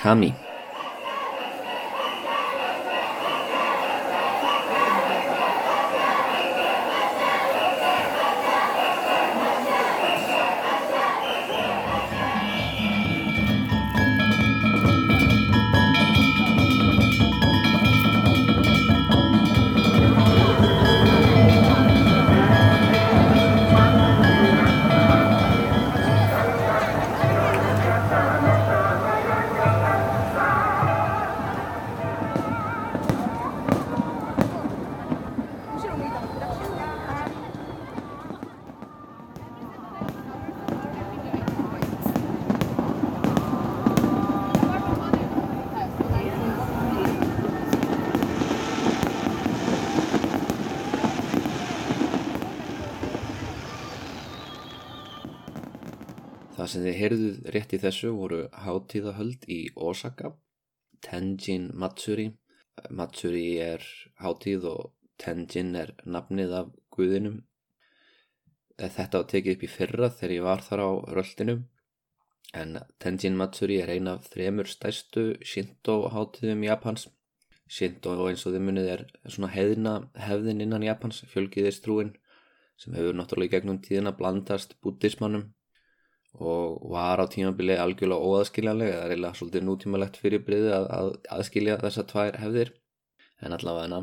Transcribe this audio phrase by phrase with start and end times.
[0.07, 0.46] Kami.
[56.77, 60.35] Sem þið heyrðuð rétt í þessu voru hátíðahöld í Osaka,
[61.07, 62.27] Tenjin Matsuri.
[62.93, 63.85] Matsuri er
[64.21, 64.91] hátíð og
[65.23, 67.39] Tenjin er nafnið af guðinum.
[68.77, 71.65] Þetta var tekið upp í fyrra þegar ég var þar á röldinum.
[72.53, 77.09] En Tenjin Matsuri er ein af þremur stærstu Shinto hátíðum Japans.
[77.67, 79.97] Shinto eins og þið munið er svona hefðina,
[80.29, 82.13] hefðin innan Japans, fjölgiðistrúin
[82.77, 85.55] sem hefur náttúrulega í gegnum tíðina blandast búddismannum
[86.37, 92.09] og var á tímabili algjörlega óaðskiljanlega eða reyna svolítið nútímalegt fyrirbriði að, að aðskilja þessar
[92.13, 92.73] tvær hefðir
[93.41, 94.03] en allavega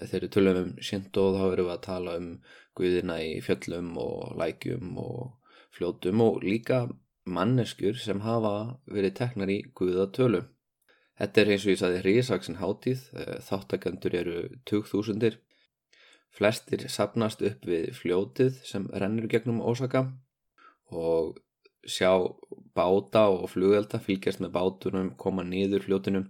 [0.00, 2.32] þegar við tölum um Shinto þá erum við að tala um
[2.78, 6.82] guðina í fjöllum og lækjum og fljótum og líka
[7.24, 8.56] manneskur sem hafa
[8.90, 10.50] verið teknar í guðatölum
[11.22, 13.02] Þetta er eins og ég sagði Rísaksin hátíð,
[13.46, 14.36] þáttakendur eru
[14.66, 15.36] 20.000.
[16.32, 20.06] Flestir sapnast upp við fljótið sem rennur gegnum Ósaka
[20.88, 21.36] og
[21.88, 22.12] sjá
[22.76, 26.28] báta og flugelda fylgjast með bátunum, koma niður fljótunum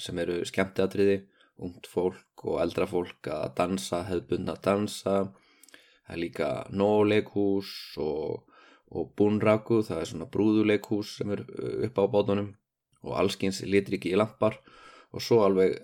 [0.00, 1.22] sem eru skemmteatriði,
[1.64, 5.14] ungt fólk og eldra fólk að dansa, hefðbundna að dansa.
[6.06, 7.70] Það er líka nóleikhús
[8.02, 8.44] og,
[8.92, 11.46] og búnraku, það er svona brúðuleikhús sem er
[11.88, 12.52] upp á bátunum
[13.06, 14.58] og allskins litriki í lampar
[15.14, 15.76] og svo alveg,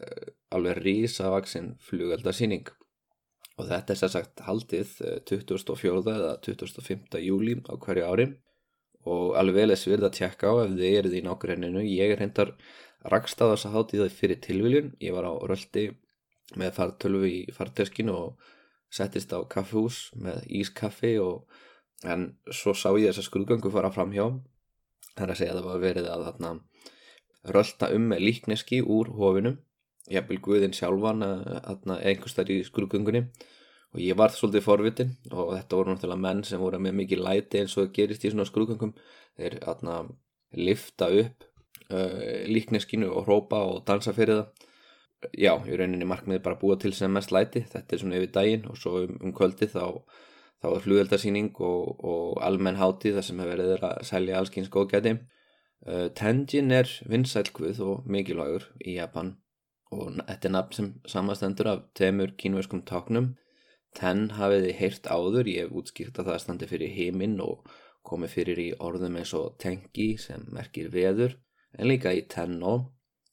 [0.52, 2.70] alveg rísavaksinn flugeldasýning
[3.58, 4.94] og þetta er sér sagt haldið
[5.28, 6.00] 24.
[6.14, 7.20] eða 25.
[7.22, 8.26] júli á hverju ári
[9.08, 12.22] og alveg vel er svirð að tjekka á ef þið eruð í nákvæminu ég er
[12.22, 12.52] hendar
[13.10, 14.92] rakst á þess að hátíða fyrir tilviljun.
[15.02, 15.88] Ég var á röldi
[16.58, 18.52] með fartölvu í farteskinu og
[18.92, 21.48] settist á kaffehús með ískaffi og
[22.04, 24.26] en svo sá ég þess að skrúgangu fara fram hjá.
[25.18, 26.52] Er að segja að það var verið að þarna
[27.56, 29.58] rölda um með líkneski úr hofinum.
[30.10, 33.26] Jafnvel Guðin sjálfan einhverstað í skrúgungunni
[33.92, 37.60] og ég var svolítið forvitin og þetta voru náttúrulega menn sem voru með mikið læti
[37.60, 38.94] eins og gerist í svona skrúgungum
[39.36, 40.02] þeir atna,
[40.56, 41.46] lifta upp
[41.92, 44.68] uh, líkneskinu og hrópa og dansa fyrir það.
[45.38, 47.62] Já, í rauninni markmiði bara búa til sem mest læti.
[47.70, 50.00] Þetta er svona yfir daginn og svo um, um kvöldi þá,
[50.62, 55.14] þá er flugöldarsýning og, og almenn hátíð þar sem hefur verið að selja allskins góðgæti.
[55.86, 59.36] Uh, Tenjin er vinsælkvið og mikilvægur í Japan
[59.92, 63.34] og þetta er nafn sem samastendur af temur kínverskum táknum
[63.98, 67.66] Ten hafið þið heyrt áður, ég hef útskýrt að það standi fyrir heiminn og
[68.08, 71.36] komið fyrir í orðum eins og tengi sem merkir veður
[71.78, 72.72] en líka í tenno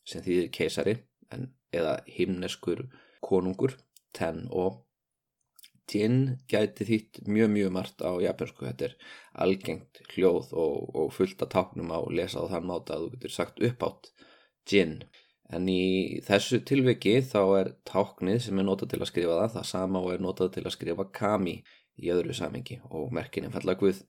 [0.08, 0.96] sem þýðir keisari
[1.34, 2.86] en, eða himneskur
[3.26, 3.76] konungur,
[4.14, 4.86] ten og
[5.90, 8.92] Jin gæti þýtt mjög mjög margt á japansku, þetta er
[9.42, 13.34] algengt hljóð og, og fullt af táknum á lesa á þann máta að þú getur
[13.34, 14.12] sagt uppátt
[14.70, 15.00] Jin
[15.50, 19.70] En í þessu tilviki þá er táknið sem er notað til að skrifa það, það
[19.72, 21.56] sama og er notað til að skrifa kami
[22.00, 24.04] í öðru samingi og merkinum falla guð,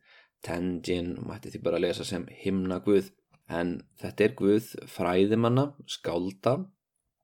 [0.44, 3.08] tenjin, mætti því bara að lesa sem himna guð.
[3.50, 6.58] En þetta er guð fræðimanna, skálda.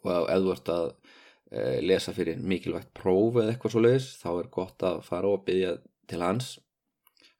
[0.06, 0.88] Og ef þú ert að
[1.50, 5.44] e, lesa fyrir mikilvægt próf eða eitthvað svo leiðis þá er gott að fara og
[5.46, 5.76] byggja
[6.10, 6.52] til hans,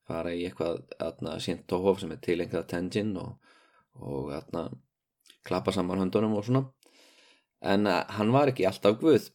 [0.07, 0.83] fara í eitthvað
[1.43, 3.37] sínt tóhof sem er tilengað tenjin og,
[4.03, 4.69] og atna,
[5.47, 6.67] klappa saman höndunum og svona.
[7.63, 9.31] En uh, hann var ekki alltaf guð.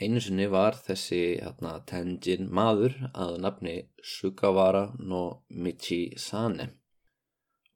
[0.00, 6.70] Einu sinni var þessi hérna, tenjin maður að nafni Sugawara no Michisane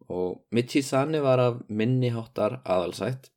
[0.08, 3.30] og Michisane var af minniháttar aðalsætt.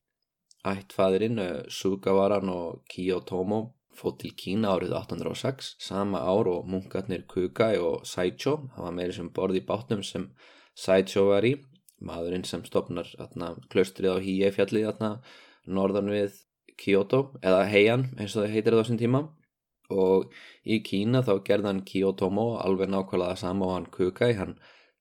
[0.70, 3.62] Ættfæðirinn uh, Sugawara no Kiyotomo
[4.00, 9.32] fótt til Kína árið 1806 sama ár og munkarnir Kukai og Saicho var meiri sem
[9.36, 10.30] borði í bátnum sem
[10.76, 11.56] Saicho var í
[12.06, 13.10] maðurinn sem stopnar
[13.72, 14.90] klaustrið á Híi fjallið
[15.70, 16.38] norðan við
[16.80, 19.22] Kyoto eða Heian eins og það heitir það á þessum tíma.
[19.90, 20.30] Og
[20.70, 24.54] í Kína þá gerði hann Kyotomo alveg nákvæmlega sama og hann Kukai hann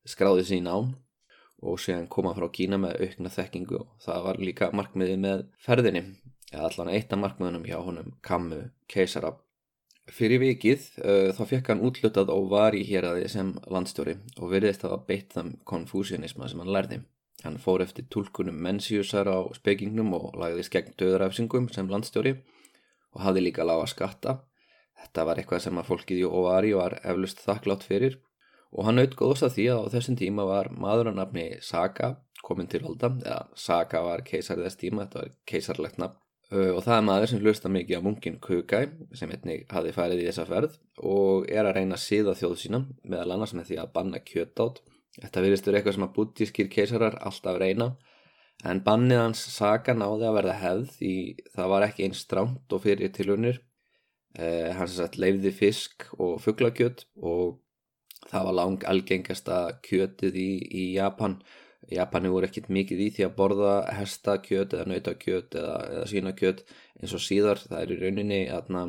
[0.09, 4.71] skráði sín á og séðan koma frá Kína með aukna þekkingu og það var líka
[4.73, 6.05] markmiði með ferðinni.
[6.49, 9.43] Eða allan eitt af markmiðunum hjá honum Kammu Keisarab
[10.15, 14.87] Fyrir vikið uh, þá fekk hann útlutað og var í héræði sem landstjóri og veriðist
[14.89, 17.01] að beitt þann konfúsianisma sem hann lærði.
[17.45, 22.35] Hann fór eftir tólkunum mennsjúsar á spekingnum og lagðist gegn döðrafsingum sem landstjóri
[23.15, 24.39] og hafði líka lága skatta.
[24.99, 28.19] Þetta var eitthvað sem að fólkið í Ovari var eflust þakklátt fyrir
[28.75, 32.69] og hann nautgóðs að því að á þessum tíma var maður að nafni Saga komin
[32.71, 36.19] til valda, eða Saga var keisar þess tíma, þetta var keisarlegt nafn
[36.49, 38.87] og það er maður sem hlusta mikið á munkin Kukai
[39.19, 42.81] sem einnig hafi farið í þessa ferð og er að reyna að síða þjóð sína
[43.05, 44.81] meðal annars með því að banna kjötátt
[45.19, 47.91] þetta virðist verið eitthvað sem að buddískir keisarar alltaf reyna
[48.67, 51.15] en bannið hans saga náði að verða hefð því
[51.55, 53.61] það var ekki einn stránt og fyrir tilunir
[54.39, 57.59] uh, hans satt leifði fisk og fugglakjött og
[58.29, 61.39] það var lang algengasta kjötið í, í Japan
[61.89, 66.65] Japani voru ekkit mikið í því að borða hestakjöt eða nautakjöt eða, eða sínakjöt
[67.01, 68.85] eins og síðar það er í rauninni atna,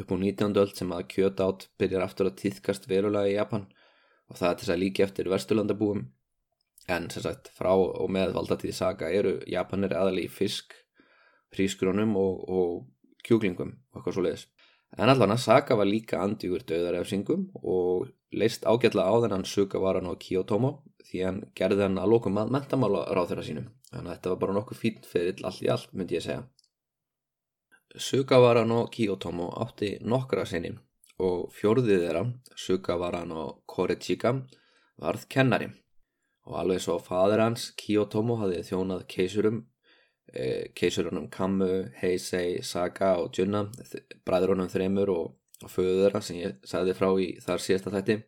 [0.00, 0.56] upp á 19.
[0.62, 3.68] öll sem að kjöt átt byrjar aftur að týðkast verulega í Japan
[4.26, 6.02] og það er þess að líki eftir versturlandabúum
[6.96, 10.74] en sem sagt frá og með valdatíði saga eru Japanir aðal í fisk,
[11.54, 14.46] prískrónum og, og kjúklingum og eitthvað svo leiðis
[14.96, 20.18] en allan að saga var líka andjúgur döðarefsingum og leist ágætla á þennan Sugavaran og
[20.20, 20.70] Kiyotomo
[21.06, 23.68] því hann gerði hann að lókum að mentamála ráð þeirra sínum.
[23.92, 26.42] Þannig að þetta var bara nokkuð fín fyrir allt í allt myndi ég segja.
[27.96, 30.74] Sugavaran og Kiyotomo átti nokkra sinni
[31.22, 32.24] og fjórðið þeirra
[32.58, 34.34] Sugavaran og Korechika
[35.00, 35.70] varð kennari.
[36.46, 39.64] Og alveg svo fadur hans Kiyotomo hafði þjónað keisurum
[40.32, 43.66] eh, keisurunum Kammu, Heisei, Saga og Junna
[44.26, 48.22] bræðurunum þreymur og, og föður þeirra sem ég sagði frá í þar síðasta þætti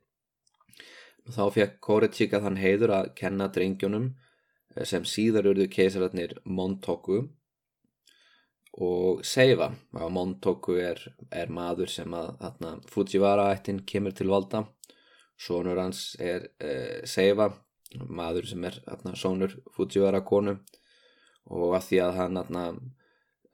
[1.29, 4.07] Þá fekk Korechika þann heiður að kenna drengjónum
[4.77, 7.27] eh, sem síðar urðu keisararnir Montoku
[8.79, 9.73] og Seifa.
[9.93, 11.03] Montoku er,
[11.35, 14.65] er maður sem að þarna, Fujiwara ættin kemur til valda.
[15.39, 17.51] Sónur hans er eh, Seifa,
[18.09, 20.57] maður sem er þarna, sónur Fujiwara konu
[21.49, 22.67] og að því að hann þarna,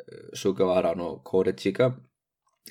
[0.05, 1.93] eh, Sugawara og Korechika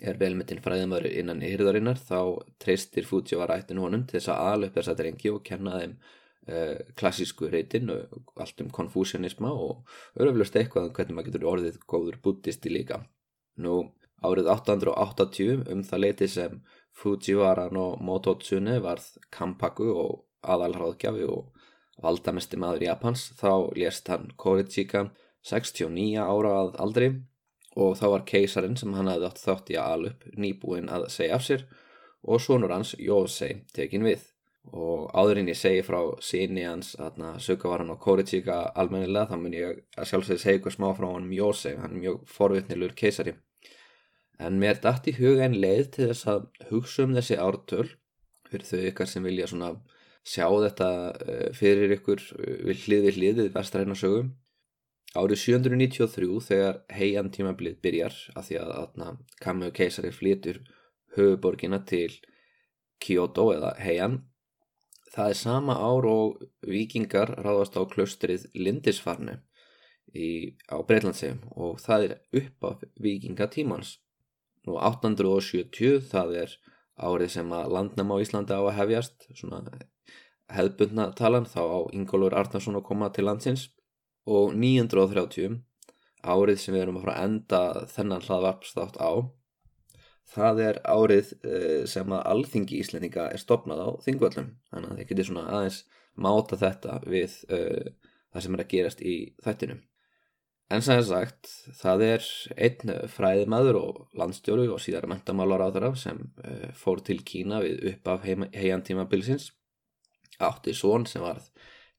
[0.01, 4.77] er velmetinn fræðimöður innan hýrðarinnar þá treystir Fujiwara ættin honum til þess að ala upp
[4.79, 5.93] þessa drengi og kenna þeim
[6.49, 9.83] uh, klassísku reytin og allt um konfúsianisma og
[10.19, 13.03] örflust eitthvað um hvernig maður getur orðið góður buddhisti líka.
[13.61, 13.83] Nú
[14.25, 16.61] árið 880 um það leiti sem
[16.97, 21.52] Fujiwara no Mototsune varð Kampaku og aðalhráðgjafi og
[22.01, 25.07] valdamesti maður Japans þá lést hann Korichika
[25.45, 27.09] 69 ára að aldri
[27.75, 31.37] og þá var keisarin sem hann hafði átt þátt í að alup nýbúin að segja
[31.37, 31.65] af sér
[32.23, 34.29] og sonur hans Jósei tekin við.
[34.63, 39.41] Og áðurinn ég segi frá síni hans að söka var hann á Kóritíka almennilega þá
[39.41, 42.93] mun ég að sjálfsögði segja eitthvað smá frá hann um Jósei, hann er mjög forvittnilur
[42.95, 43.33] keisari.
[44.39, 47.89] En mér dætt í huga en leið til þess að hugsa um þessi ártöl
[48.47, 49.73] fyrir þau ykkar sem vilja svona
[50.23, 50.89] sjá þetta
[51.27, 54.33] eh, fyrir ykkur eh, við hlið við hlið við vestræna sögum
[55.13, 59.09] Árið 793 þegar heian tímabilið byrjar að því að
[59.43, 60.63] Kammu keisari flytur
[61.13, 62.09] höfuborgina til
[63.03, 64.23] Kyoto eða heian
[65.13, 69.37] það er sama ár og vikingar ráðast á klaustrið Lindisfarnu
[70.13, 73.99] í, á Breitlandsegum og það er upp af vikingatímans.
[74.65, 76.57] Nú 870 það er
[76.97, 79.61] árið sem að landnæma á Íslandi á að hefjast, svona
[80.53, 83.69] hefðbundna talan þá á Ingólfur Arnarsson að koma til landsins.
[84.29, 85.57] Og 930
[86.23, 89.11] árið sem við erum að fara að enda þennan hlaðvarpstátt á
[90.33, 94.53] það er árið uh, sem að alþingi íslendinga er stopnað á þingvöllum.
[94.71, 95.81] Þannig að þið getur svona aðeins
[96.13, 97.89] máta þetta við uh,
[98.33, 99.81] það sem er að gerast í þættinum
[100.73, 102.29] en sem ég sagt það er
[102.67, 107.93] einn fræðimaður og landstjóru og síðar mentamálar á þeirra sem uh, fór til Kína við
[107.93, 109.51] upp af heiantíma bilsins
[110.41, 111.51] átti són sem varð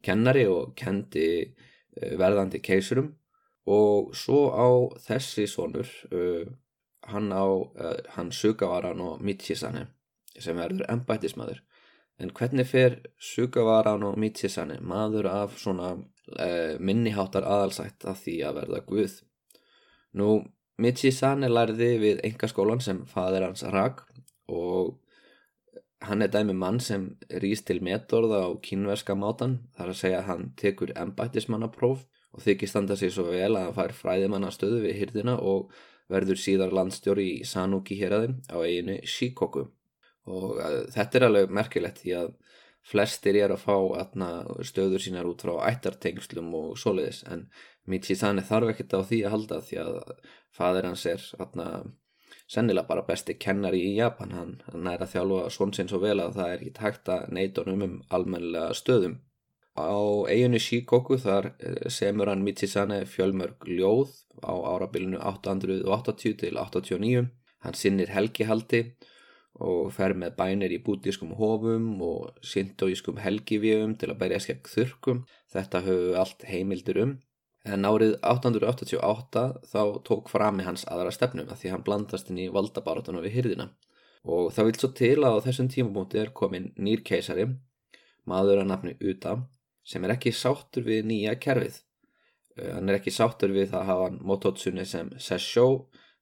[0.05, 1.55] kennari og kendi
[1.95, 3.13] verðandi keisurum
[3.71, 4.69] og svo á
[5.07, 6.45] þessi sonur uh,
[7.09, 7.31] hann
[8.17, 9.87] hann Sugavaran og Michisane
[10.41, 11.61] sem verður ennbættismadur
[12.19, 15.95] en hvernig fer Sugavaran og Michisane maður af svona
[16.81, 19.17] minniháttar aðalsætt af því að verða guð.
[20.17, 20.29] Nú
[20.81, 24.01] Michisane lærði við engaskólan sem fadir hans rak
[24.51, 24.97] og
[26.05, 27.07] hann er dæmi mann sem
[27.43, 32.03] rýst til metorða á kínverska mátan þar að segja að hann tekur ennbættismannapróf
[32.35, 35.71] og þykir standa sér svo vel að hann fær fræðimanna stöðu við hyrdina og
[36.11, 39.69] verður síðar landstjóri í Sanuki héræðin á eiginu Shikoku.
[40.29, 42.35] Og uh, þetta er alveg merkilegt því að
[42.85, 44.31] flestir er að fá atna,
[44.67, 47.47] stöður sínar út frá ættartengslum og soliðis en
[47.89, 50.01] Michizane þarf ekkert á því að halda því að
[50.55, 51.69] fadir hans er atna,
[52.49, 56.41] sennilega bara besti kennari í Japan hann, hann er að þjálfa svonsinn svo vel að
[56.41, 59.21] það er ekki takt að neitunum um almenlega stöðum
[59.75, 59.91] Á
[60.31, 64.13] eiginu Shikoku þar eh, semur hann Michisane fjölmörg ljóð
[64.47, 67.27] á árabilinu 880 til 89.
[67.67, 68.85] Hann sinnir helgihaldi
[69.63, 74.71] og fer með bænir í bútískum hofum og sintóískum helgivíum til að bæri að skegg
[74.71, 75.23] þurkum.
[75.55, 77.15] Þetta höfu allt heimildur um.
[77.65, 82.51] En árið 888 þá tók frami hans aðra stefnum að því hann blandast inn í
[82.53, 83.71] valdabaratuna við hyrðina.
[84.25, 87.47] Og það vil svo til að á þessum tímabúndi er komin nýr keisari,
[88.29, 89.39] maður að nafni Uta
[89.85, 91.79] sem er ekki sáttur við nýja kerfið.
[92.59, 95.67] Hann er ekki sáttur við það að hafa Mototsunni sem Sessho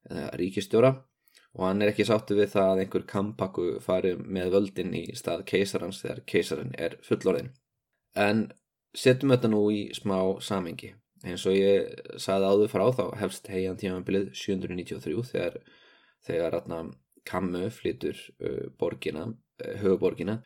[0.09, 0.93] eða ríkistjóra
[1.53, 5.45] og hann er ekki sáttur við það að einhver kampaku fari með völdin í stað
[5.49, 7.51] keisarans þegar keisarinn er fullorðin.
[8.17, 8.47] En
[8.97, 10.93] setjum þetta nú í smá samingi.
[11.23, 15.61] Eins og ég saði áður frá þá hefst heian tímanbilið 793 þegar,
[16.25, 16.83] þegar atna,
[17.23, 19.29] Kammu flytur uh, borgina,
[19.63, 20.41] uh, höfuborgina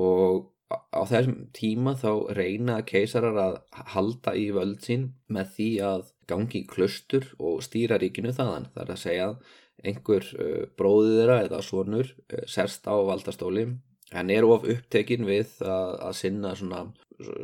[0.00, 3.58] og á þessum tíma þá reyna keisarar að
[3.92, 8.70] halda í völd sín með því að gangi í klustur og stýra ríkinu þaðan.
[8.72, 9.52] Það er að segja að
[9.86, 13.66] einhver uh, bróðið þeirra eða svonur uh, serst á valdastóli.
[14.12, 16.82] Hann er of upptekinn við að, að sinna svona,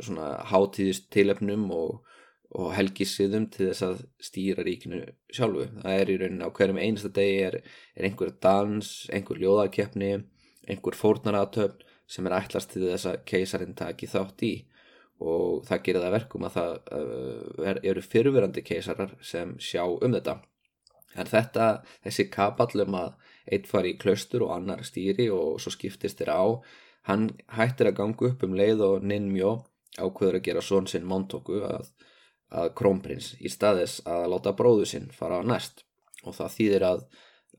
[0.05, 2.03] svona hátíðist tilefnum og,
[2.53, 5.01] og helgisiðum til þess að stýra ríkinu
[5.33, 5.65] sjálfu.
[5.81, 7.59] Það er í rauninni á hverjum einasta degi er,
[7.97, 10.11] er einhver dans, einhver ljóðakeppni,
[10.69, 14.53] einhver fórnaratöfn sem er ætlast til þess að keisarin taki þátt í
[15.19, 20.39] og það gerir það verkum að það uh, eru fyrirverandi keisarar sem sjá um þetta.
[21.17, 23.13] En þetta, þessi kapallum að
[23.49, 26.43] eitt fari í klaustur og annar stýri og svo skiptist þér á,
[27.09, 29.55] hann hættir að ganga upp um leið og Ninmjó
[29.97, 31.89] ákveður að gera són sinn Montoku að,
[32.53, 35.83] að krónprins í staðis að láta bróðu sinn fara á næst.
[36.27, 37.03] Og það þýðir að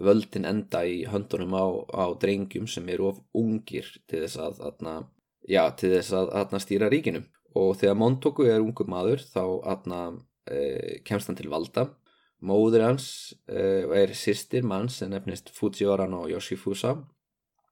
[0.00, 4.95] völdin enda í höndunum á, á drengjum sem eru of ungir til þess að, atna,
[5.49, 7.25] já, til þess að atna, stýra ríkinu.
[7.59, 9.42] Og þegar Montoku er ungu maður þá
[9.75, 10.00] atna,
[10.47, 11.88] e, kemst hann til valda
[12.40, 13.06] móður hans
[13.49, 16.94] e, er sýstir mann sem nefnist Fujiwara no Yoshifusa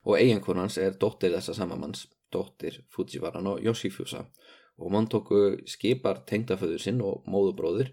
[0.04, 4.26] og eiginkon hans er dóttir þessa samamanns dóttir Fujiwara no Yoshifusa.
[4.78, 7.90] Og Montoku skipar tengdaföður sinn og móðubróður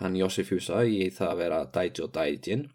[0.00, 2.68] hann Yoshifusa í það að vera Daijo Daijin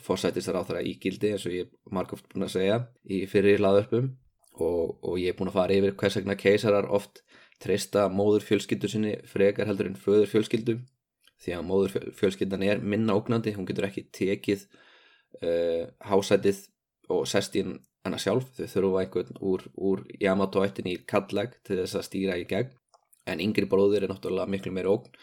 [0.00, 4.12] fórsættistar á þeirra ígildi eins og ég er margóft búin að segja í fyrir laðörpum
[4.54, 7.22] og, og ég er búin að fara yfir hvers vegna keisarar oft
[7.62, 10.78] treysta móður fjölskyldu sinni frekar heldur en föður fjölskyldu
[11.44, 14.64] því að móður fjölskyldan er minna ógnandi, hún getur ekki tekið
[15.42, 16.64] uh, hásætið
[17.12, 17.64] og sest í
[18.04, 18.50] hana sjálf.
[18.56, 22.74] Þau þurfa einhvern úr, úr Yamato-ættin í kallag til þess að stýra í gegn.
[23.30, 25.14] En yngri bróðir er náttúrulega miklu meira ógn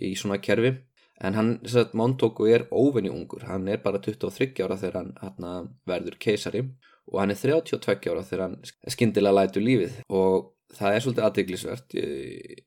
[0.00, 0.74] í svona kerfi.
[1.22, 5.12] En hann, þess að Montoku er óvinni ungur, hann er bara 23 ára þegar hann,
[5.20, 6.64] hann verður keisari.
[7.12, 8.56] Og hann er 32 ára þegar hann
[8.90, 10.00] skindilega lætu lífið.
[10.08, 11.96] Og það er svolítið aðdeglisvert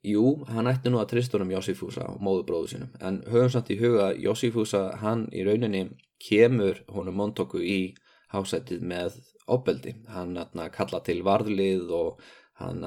[0.05, 4.11] jú, hann ætti nú að tristunum Josifúsa og móðubróðu sinum, en höfum samt í huga
[4.19, 5.87] Josifúsa, hann í rauninni
[6.21, 7.95] kemur honum Montoku í
[8.33, 9.19] hásættið með
[9.51, 12.23] opbeldi hann atna, kalla til varðlið og
[12.61, 12.85] hann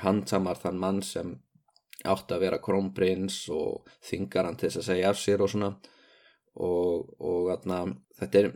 [0.00, 1.34] hann samar þann mann sem
[2.08, 5.72] átti að vera krónprins og þingar hann til þess að segja af sér og svona.
[6.52, 7.84] Og, og atna,
[8.22, 8.48] þetta er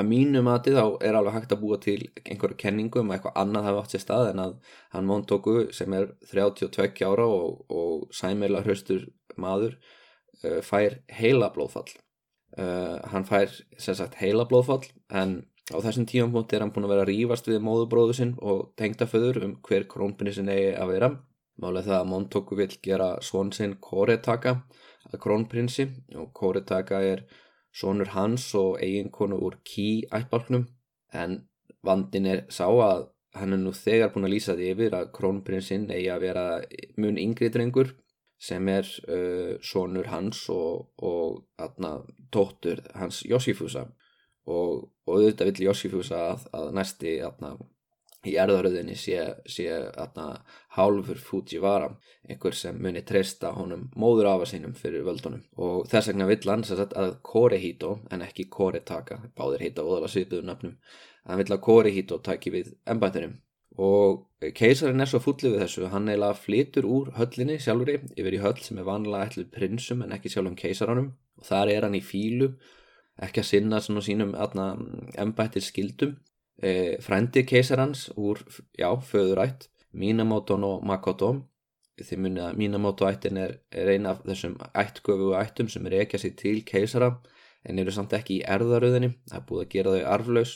[0.00, 3.40] að mínu mati þá er alveg hægt að búa til einhverju kenningu um að eitthvað
[3.42, 4.54] annað hafa átt sér stað en að
[4.94, 9.08] hann Montoku sem er 32 ára og, og sæmila hraustur
[9.40, 9.76] maður
[10.44, 11.88] uh, fær heila blóðfall.
[12.58, 16.96] Uh, hann fær sem sagt heila blóðfall en á þessum tímanpunkt er hann búin að
[16.96, 21.10] vera að rýfast við móðubróðu sinn og tengdaföður um hver krónprinsinn eigi að vera.
[21.60, 24.62] Málega það að Montoku vil gera svon sinn Koretaka
[25.10, 25.86] að krónprinsi
[26.18, 27.24] og Koretaka er
[27.72, 30.66] sonur hans og eiginkonu úr Ki ættbálknum
[31.12, 31.40] en
[31.86, 33.08] vandin er sá að
[33.38, 36.46] hann er nú þegar búin að lýsa því yfir að krónprinsinn eigi að vera
[36.98, 37.92] mun yngri drengur
[38.40, 42.00] sem er uh, sonur hans og, og atna,
[42.32, 43.84] tóttur hans Yoshifusa
[44.48, 47.54] og, og auðvitað vill Yoshifusa að, að næsti atna,
[48.28, 50.42] í erðaröðinni sé, sé atna,
[50.76, 51.88] hálfur Fujiwara
[52.28, 55.44] einhver sem muni treysta honum móður afa sínum fyrir völdunum.
[55.56, 60.76] Og þess vegna vill hann að Korehito en ekki Koretaka báðir heita óðala svipuðu nafnum
[61.26, 63.38] hann vill að Korihito taki við ennbættinum
[63.80, 68.42] og keisarin er svo fullið við þessu hann eiginlega flytur úr höllinni sjálfur yfir í
[68.42, 72.02] höll sem er vanlega ætluð prinsum en ekki sjálfum keisaranum og þar er hann í
[72.04, 72.50] fílu
[73.20, 76.18] ekki að sinna sínum ennbættir skildum
[76.62, 78.40] e, frendi keisarans úr,
[78.78, 81.32] já, föðurætt Minamoto no Makoto.
[82.00, 86.16] Þið munið að Minamoto ættin er, er eina af þessum ættgöfu ættum sem er ekki
[86.16, 87.10] að sér til keisara
[87.68, 90.54] en eru samt ekki í erðaröðinni það er búið að gera þau arflaus.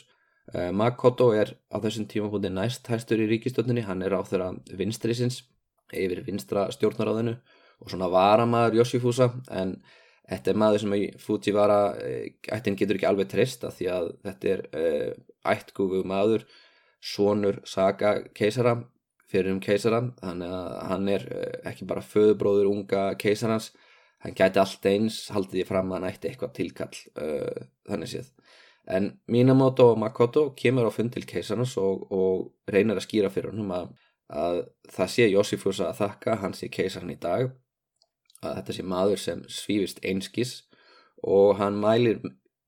[0.55, 5.43] Uh, Makoto er á þessum tímafóndi næst hæstur í ríkistöldinni, hann er á þeirra vinstrisins
[5.93, 7.37] yfir vinstra stjórnaráðinu
[7.81, 9.77] og svona varamaður Yoshifusa en
[10.31, 14.65] þetta er maður sem Fujiwara uh, ættin getur ekki alveg treysta því að þetta er
[14.73, 15.15] uh,
[15.49, 16.45] ættgúfu maður,
[17.05, 18.79] sonur Saga keisara,
[19.29, 21.25] fyrir um keisara þannig að hann er
[21.67, 23.73] ekki bara föðubróður unga keisarans
[24.25, 27.01] hann gæti allt eins, haldið því fram að hann ætti eitthvað tilkall
[27.89, 28.31] þannig séð.
[28.85, 33.73] En Minamoto Makoto kemur á fund til keisarnas og, og reynir að skýra fyrir hennum
[33.73, 33.91] að,
[34.29, 34.61] að
[34.93, 37.53] það sé Josifus að þakka hans í keisarn í dag
[38.45, 40.55] að þetta sé maður sem svífist einskis
[41.25, 42.21] og hann mælir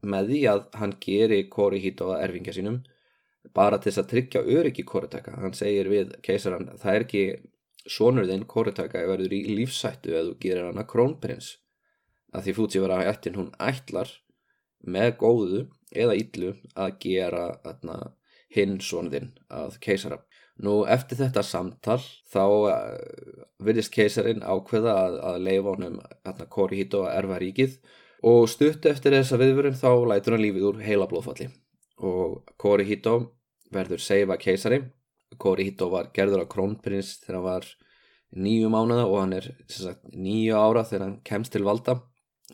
[0.02, 2.80] með því að hann geri Korihito að erfingja sínum
[3.56, 7.24] bara til þess að tryggja öryggi Koritaka hann segir við keisaran það er ekki
[7.86, 11.50] sonurðinn Koritaka verður í lífsættu eða þú gerir hann að krónprins
[12.34, 14.10] að því fútsi vera ættin hún ætlar
[14.86, 17.98] með góðu eða íllu að gera atna,
[18.52, 20.20] hinn svonðinn að keisara.
[20.62, 22.00] Nú eftir þetta samtal
[22.32, 25.98] þá uh, virðist keisarin ákveða að, að leifa honum
[26.52, 27.76] Korihito að erfa ríkið
[28.24, 31.48] og stutt eftir þessa viðvörun þá lætur hann lífið úr heila blóðfalli.
[32.04, 33.16] Og Korihito
[33.72, 34.82] verður seifa keisari.
[35.40, 37.68] Korihito var gerður á krónprins þegar hann var
[38.36, 39.50] nýju mánuða og hann er
[40.12, 42.00] nýju ára þegar hann kemst til valda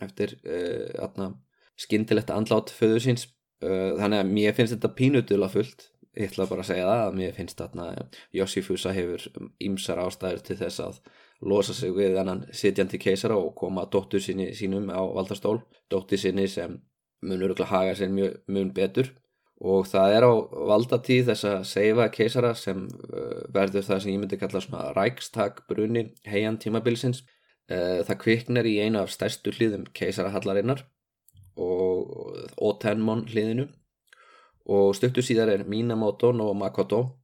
[0.03, 1.33] eftir uh, atna,
[1.79, 3.27] skindilegt andlát föður síns.
[3.63, 5.89] Uh, þannig að mér finnst þetta pínutula fullt.
[6.13, 7.85] Ég ætla bara að segja það að mér finnst þarna
[8.37, 9.23] Yoshifusa hefur
[9.65, 10.99] ýmsar ástæður til þess að
[11.43, 15.63] losa sig við annan sitjandi keisara og koma dóttur síni, sínum á valdastól.
[15.91, 16.79] Dóttur síni sem
[17.23, 19.13] munur að haga sér mjög mun betur.
[19.63, 20.33] Og það er á
[20.71, 25.63] valdatíð þess að seifa keisara sem uh, verður það sem ég myndi kalla svona rækstak
[25.69, 27.23] bruni heian tímabilsins.
[27.71, 30.83] Uh, það kviknar í einu af stærstu hlýðum keisarahallarinnar
[31.63, 33.69] og Otenmon hliðinu.
[34.73, 37.22] Og stöttu síðar er Minamoto no Makoto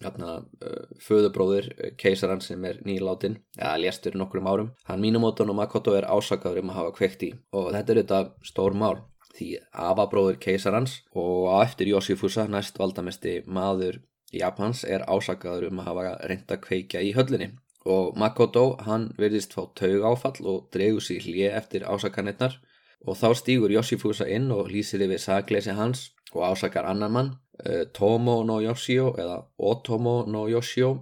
[0.00, 1.68] föðubróður
[2.00, 6.72] keisaran sem er nýláttinn eða léstur nokkrum árum hann Minamoto no Makoto er ásakaður um
[6.72, 7.30] að hafa kveikt í.
[7.52, 9.02] Og þetta er þetta stór mál
[9.36, 14.00] því afabróður keisarans og á eftir Yoshifusa næst valdamesti maður
[14.32, 17.52] Japans er ásakaður um að hafa reynda kveikja í höllinni.
[17.88, 22.58] Og Makoto hann verðist fá taug áfall og dregur sér hlið eftir ásakanirnar
[23.06, 27.30] og þá stýgur Yoshifusa inn og lýsir yfir sagleysi hans og ásakar annan mann,
[27.64, 30.92] uh, Tomo no Yoshio eða Otomo no Yoshio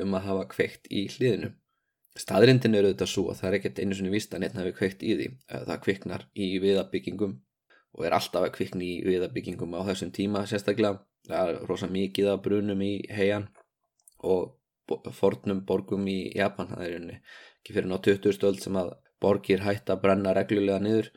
[0.00, 1.52] um að hafa kveikt í hliðinu.
[2.18, 5.04] Staðrindin eru þetta svo að það er ekkert einu svona vist að neitt hafi kveikt
[5.04, 5.28] í því.
[5.48, 7.38] Það kviknar í viðabyggingum
[7.92, 11.00] og er alltaf að kvikna í viðabyggingum á þessum tíma sérstaklega.
[11.28, 13.48] Það er rosa mikið af brunum í heian
[14.28, 14.58] og
[15.16, 16.72] fornum borgum í Japan.
[16.72, 21.12] Það er ekki fyrir ná 20 stöld sem að borgir hætt að brenna reglulega niður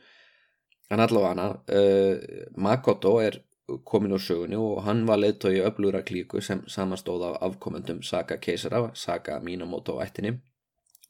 [0.90, 2.16] en allavega uh,
[2.62, 3.40] Makoto er
[3.84, 8.90] komin úr sögunni og hann var leiðtói öflúra klíku sem samastóð af afkomendum Saga keisara,
[8.94, 10.36] Saga Minamoto ættinni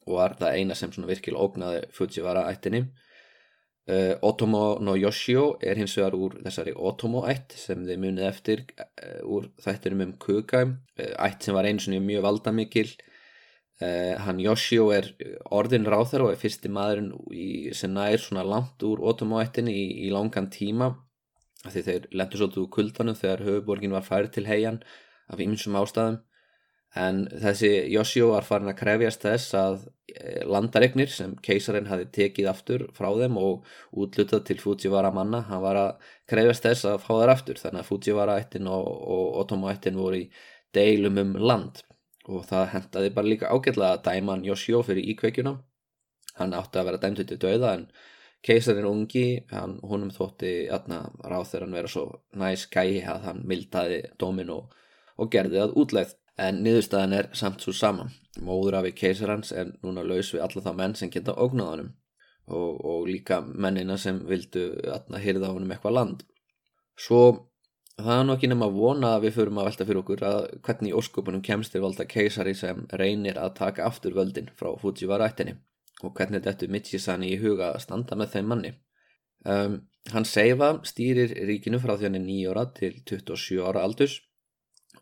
[0.07, 2.87] og var það eina sem virkilega ógnaði Fujiwara ættinni.
[3.87, 8.65] Uh, Otomo no Yoshio er hins vegar úr þessari Otomo ætt sem þið munið eftir
[8.81, 10.65] uh, úr þættinum um Kukai
[10.97, 12.89] ætt sem var eins og mjög valdamikil
[13.77, 15.11] Uh, hann Yoshio er
[15.53, 20.13] orðin ráþar og er fyrsti maðurinn í, sem nær svona langt úr Otomo-ættinni í, í
[20.13, 20.95] langan tíma
[21.65, 24.79] því þeir lendur svolítið úr kuldanum þegar höfuborgin var færið til heian
[25.29, 26.17] af ymsum ástæðum.
[26.97, 29.81] En þessi Yoshio var farin að krefjast þess að
[30.15, 35.61] eh, landaregnir sem keisarinn hafi tekið aftur frá þeim og útlutað til Fujiwara manna, hann
[35.61, 37.61] var að krefjast þess að fá þær aftur.
[37.61, 40.29] Þannig að Fujiwara ættin og, og Otomo ættin voru í
[40.73, 41.83] deilum um land
[42.27, 45.55] og það hendaði bara líka ágætlega að dæma hann Yoshio fyrir íkveikjuna.
[46.37, 47.87] Hann átti að vera dæmtið til döða en
[48.45, 52.05] keisarinn ungi hann, honum þótti ráð þegar hann vera svo
[52.37, 54.73] næs gæi að hann mildaði dómin og,
[55.17, 56.15] og gerði það útlegð.
[56.37, 58.11] En niðurstaðan er samt svo saman
[58.45, 61.89] móður af í keisarans er núna laus við alla þá menn sem geta ógnáðanum
[62.53, 66.21] og, og líka mennina sem vildu að hýrða honum eitthvað land.
[66.97, 67.21] Svo
[67.97, 70.91] það er nokkið nema að vona að við förum að velta fyrir okkur að hvernig
[70.91, 75.55] í óskupunum kemst til valda keisari sem reynir að taka aftur völdin frá Fujiwara-ættinni
[76.05, 78.73] og hvernig þetta Michi-sani í huga að standa með þeim manni.
[79.47, 79.79] Um,
[80.13, 84.19] hann Seifa stýrir ríkinu frá því hann er 9 ára til 27 ára aldus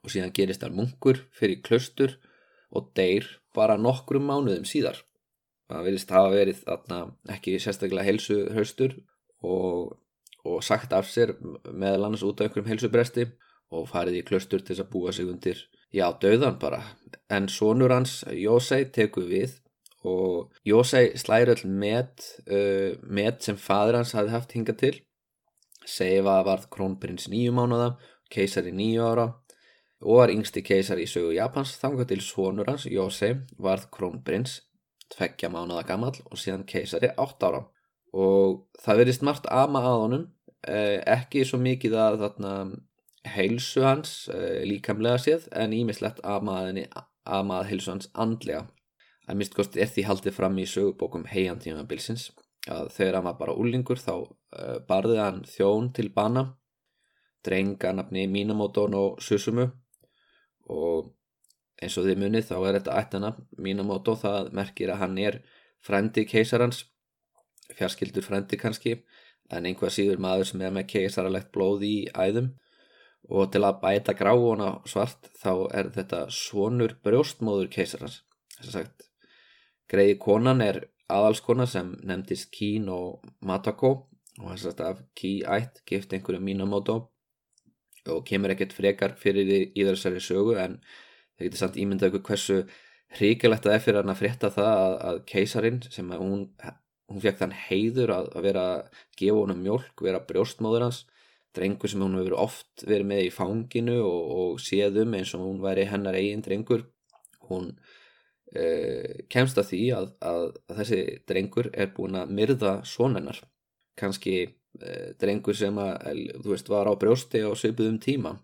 [0.01, 2.15] og síðan gerist hann munkur fyrir klöstur
[2.75, 5.01] og deyr bara nokkrum mánuðum síðar.
[5.67, 6.99] Það verðist hafa verið þarna
[7.35, 8.99] ekki sérstaklega helsu höstur
[9.43, 9.95] og
[10.45, 11.33] og sagt af sér
[11.73, 13.25] meðal annars út af einhverjum helsubresti
[13.73, 15.57] og farið í klöstur til að búa sig undir,
[15.93, 16.81] já, döðan bara.
[17.29, 19.57] En sonur hans, Jósei, tekur við
[20.05, 24.93] og Jósei slæri öll met, uh, met sem fadur hans hafði haft hingað til.
[25.85, 27.95] Seifa varð krónprins nýju mánuða,
[28.29, 29.27] keisari nýju ára
[30.05, 34.59] og var yngsti keisari í sögu Japans þangað til sonur hans, Jósei, varð krónprins,
[35.13, 37.65] tveggja mánuða gammal og síðan keisari átt ára.
[38.13, 40.25] Og það verist margt ama að honum
[40.65, 42.53] ekki svo mikið að þarna
[43.35, 48.65] heilsu hans eh, líkamlega séð en ímislegt að maðurni að maður heilsu hans andlega.
[49.25, 52.29] Að mist kosti er því haldið fram í sögubókum heiantíma bilsins
[52.69, 56.47] að þegar hann var bara úlingur þá uh, barði hann þjón til bana
[57.45, 59.67] drenga nafni Minamoto no Susumu
[60.73, 61.11] og
[61.81, 65.39] eins og því munið þá er þetta ættana Minamoto það merkir að hann er
[65.85, 66.85] frendi keisarans
[67.77, 68.97] fjarskildur frendi kannski
[69.53, 72.53] en einhvað síður maður sem er með keisaralegt blóð í æðum.
[73.25, 78.21] Og til að bæta gráuna svart þá er þetta svonur brjóstmóður keisarans
[79.91, 80.81] greiði konan er
[81.11, 83.91] aðalskona sem nefndist Kín og Matako
[84.41, 86.97] og þess að af Kí ætt gift einhverju Minamoto.
[88.11, 90.79] Og kemur ekkert frekar fyrir í þessari sögu en
[91.37, 92.59] það getur samt ímyndað hversu
[93.15, 96.43] hríkilegt að það er fyrir hann að frétta það að, að keisarin sem að hún
[97.11, 101.03] hún fekk þann heiður að, að vera að gefa honum mjölk, vera brjóstmóður hans.
[101.55, 105.61] Drengur sem hún hefur oft verið með í fanginu og, og séðum eins og hún
[105.63, 106.83] væri hennar eigin drengur
[107.49, 107.69] hún
[108.55, 113.39] eh, kemst að því að, að, að þessi drengur er búin að myrða svonennar
[113.99, 118.35] kannski eh, drengur sem að, þú veist, var á brjósti og söpuðum tíma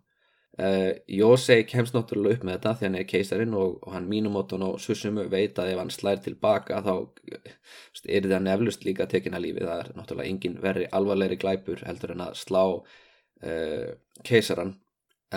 [0.60, 4.66] Uh, Jósei kemst náttúrulega upp með þetta því hann er keisarinn og, og hann mínumótun
[4.68, 6.92] og Susumu veit að ef hann slær tilbaka þá
[8.04, 12.14] er það neflust líka tekin að lífi, það er náttúrulega engin verri alvarleiri glæpur heldur
[12.18, 13.88] en að slá uh,
[14.28, 14.76] keisaran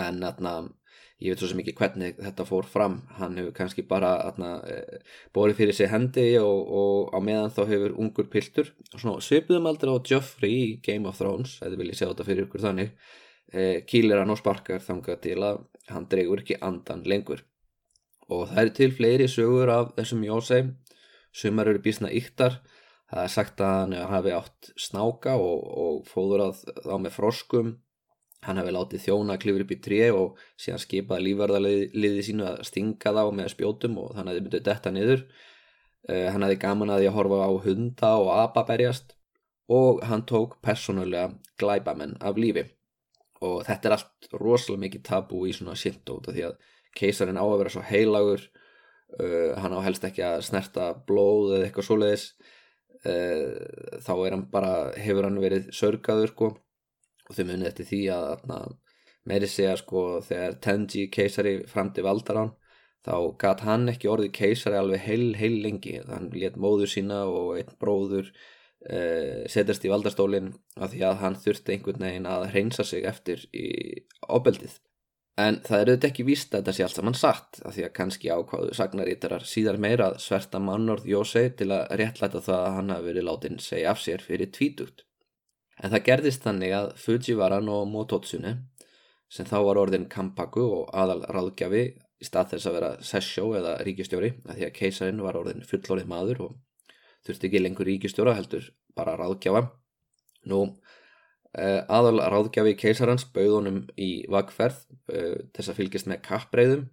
[0.03, 0.57] en atna,
[1.23, 3.01] ég veit svo sem ekki hvernig þetta fór fram.
[3.15, 7.61] Hann hefur kannski bara atna, eh, bórið fyrir sig hendi og, og á meðan þá
[7.69, 12.11] hefur ungur piltur svipuðum aldrei á Joffrey í Game of Thrones, eða vil ég segja
[12.11, 13.23] þetta fyrir ykkur þannig Eh,
[13.89, 17.43] kýlir hann og sparkar þangað til að hann dregur ekki andan lengur.
[18.29, 20.63] Og það er til fleiri sögur af þessum Jósei
[21.35, 22.61] sumar eru bísna yktar
[23.11, 27.73] það er sagt að hann hafi átt snáka og, og fóður að þá með froskum.
[28.45, 33.13] Hann hafi látið þjóna klifur upp í tré og síðan skipaði lífverðarliði sínu að stinga
[33.15, 35.25] þá með spjótum og þannig að þið myndið detta niður.
[36.05, 39.15] Uh, hann hafi gaman að því að horfa á hunda og ababerjast
[39.73, 42.67] og hann tók personulega glæbamenn af lífi
[43.43, 46.59] og þetta er allt rosalega mikið tabú í svona sindóta því að
[46.95, 48.43] keisarin á að vera svo heilagur
[49.19, 52.27] uh, hann á helst ekki að snerta blóð eða eitthvað svoleiðis.
[53.05, 56.51] Uh, þá er hann bara hefur hann verið sörgaður sko.
[57.25, 58.75] Og þau munið eftir því að, að
[59.25, 62.53] meiri segja sko þegar Tenji keisari framti valdar hann
[63.05, 65.99] þá gæt hann ekki orðið keisari alveg heil heil lengi.
[66.09, 68.31] Hann let móður sína og einn bróður
[68.89, 73.45] uh, setjast í valdastólinn af því að hann þurfti einhvern veginn að hreinsa sig eftir
[73.53, 73.67] í
[74.29, 74.77] ábeldið.
[75.35, 77.95] En það er auðvitað ekki víst að þetta sé allt saman satt af því að
[77.97, 82.93] kannski ákváðu sagnarítarar síðar meira að sverta mannorð Jósei til að réttlæta það að hann
[82.93, 85.03] hafi verið látin segja af sér fyrir tvítugt.
[85.83, 88.53] En það gerðist þannig að Fujivaran og Mototsune
[89.27, 93.75] sem þá var orðin Kampaku og aðal ráðgjafi í stað þess að vera Sessjó eða
[93.83, 96.55] ríkistjóri að því að keisarin var orðin fullorið maður og
[97.25, 99.65] þurfti ekki lengur ríkistjóra heldur bara ráðgjafa
[100.51, 106.85] nú uh, aðal ráðgjafi keisarans bauð honum í vakferð uh, þess að fylgjast með kappreiðum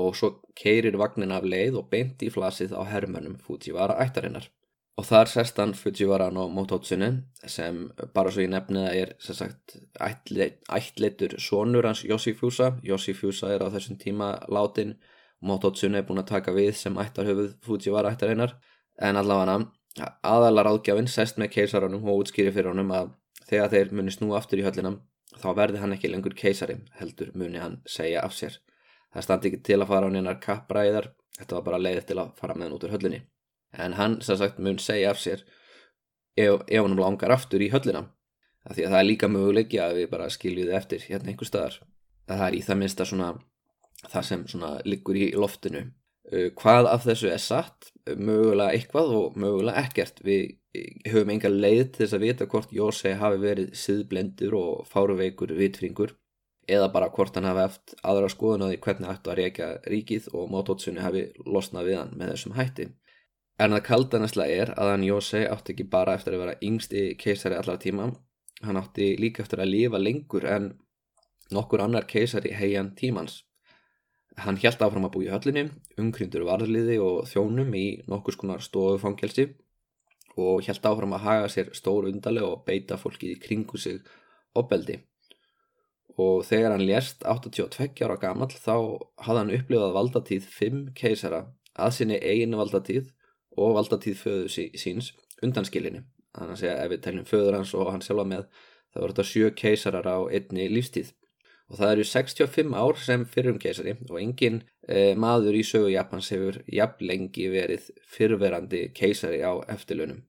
[0.00, 4.46] og svo keirir vagnin af leið og beint í flasið á hermönum Fujiwara ættarinnar.
[4.98, 7.10] Og þar sest hann Fujiwara no Mototsune
[7.48, 12.74] sem bara svo ég nefniða er sem sagt ættleitur sonur hans Yoshifusa.
[12.86, 14.96] Yoshifusa er á þessum tíma látin
[15.40, 18.56] Mototsune er búin að taka við sem ættarhöfuð Fujiwara ættarinnar
[19.00, 19.58] en allavega
[20.22, 23.14] aðalar áðgjafinn sest með keisaranum og útskýri fyrir honum að
[23.48, 25.00] þegar þeir muni snú aftur í höllinam
[25.40, 28.58] þá verði hann ekki lengur keisari heldur muni hann segja af sér.
[29.10, 32.32] Það standi ekki til að fara á neinar kappræðar þetta var bara leiðið til að
[32.38, 33.20] fara með hann út úr höllinni.
[33.72, 35.44] En hann sem sagt mun segja af sér
[36.36, 38.06] ef, ef hann langar aftur í höllina.
[38.66, 41.80] Af því að það er líka möguleiki að við bara skiljuði eftir hérna einhver staðar.
[42.28, 43.30] Það er í það minnsta svona
[44.08, 45.86] það sem svona liggur í loftinu
[46.30, 50.56] hvað af þessu er satt mögulega eitthvað og mögulega ekkert við
[51.10, 56.14] höfum enga leið til þess að vita hvort Jósei hafi verið siðblendur og fáruveikur vitfringur
[56.70, 60.28] eða bara hvort hann hafi eftir aðra skoðun á því hvernig ættu að reyka ríkið
[60.36, 62.86] og Mótótsunni hafi losnað við hann með þessum hætti.
[63.60, 67.58] En það kaldanastlega er að hann Jósei átti ekki bara eftir að vera yngsti keisari
[67.58, 68.06] allar tíma,
[68.62, 70.70] hann átti líka eftir að lifa lengur en
[71.50, 73.42] nokkur annar keisari heian tímans.
[74.38, 75.66] Hann hjælt áfram að bú í höllinni,
[75.98, 79.48] umkryndur varðliði og þjónum í nokkur skonar stofufangelsi
[80.38, 84.00] og hjælt áfram að haga sér stór undarlega og beita fólkið í kringu sig
[84.56, 85.00] opbeldi
[86.20, 88.74] og þegar hann lést 82 ára gammal þá
[89.24, 93.10] hafði hann upplifað valdatíð 5 keisara að sinni eiginu valdatíð
[93.60, 95.12] og valdatíð föðu sí, síns
[95.44, 96.02] undanskilinni
[96.36, 98.44] þannig að segja ef við teljum föður hans og hann sjálfa með
[98.90, 101.14] þá voru þetta 7 keisarar á einni lífstíð
[101.70, 106.32] og það eru 65 ár sem fyrrum keisari og engin eh, maður í sögu Japans
[106.34, 110.24] hefur jafn lengi verið fyrverandi keisari á eftirlaunum.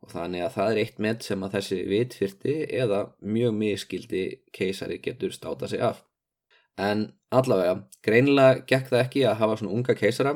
[0.00, 4.22] Og þannig að það er eitt með sem að þessi vitfyrti eða mjög miskildi
[4.56, 6.00] keisari getur státa sig af.
[6.80, 10.32] En allavega, greinilega gekk það ekki að hafa svona unga keisara,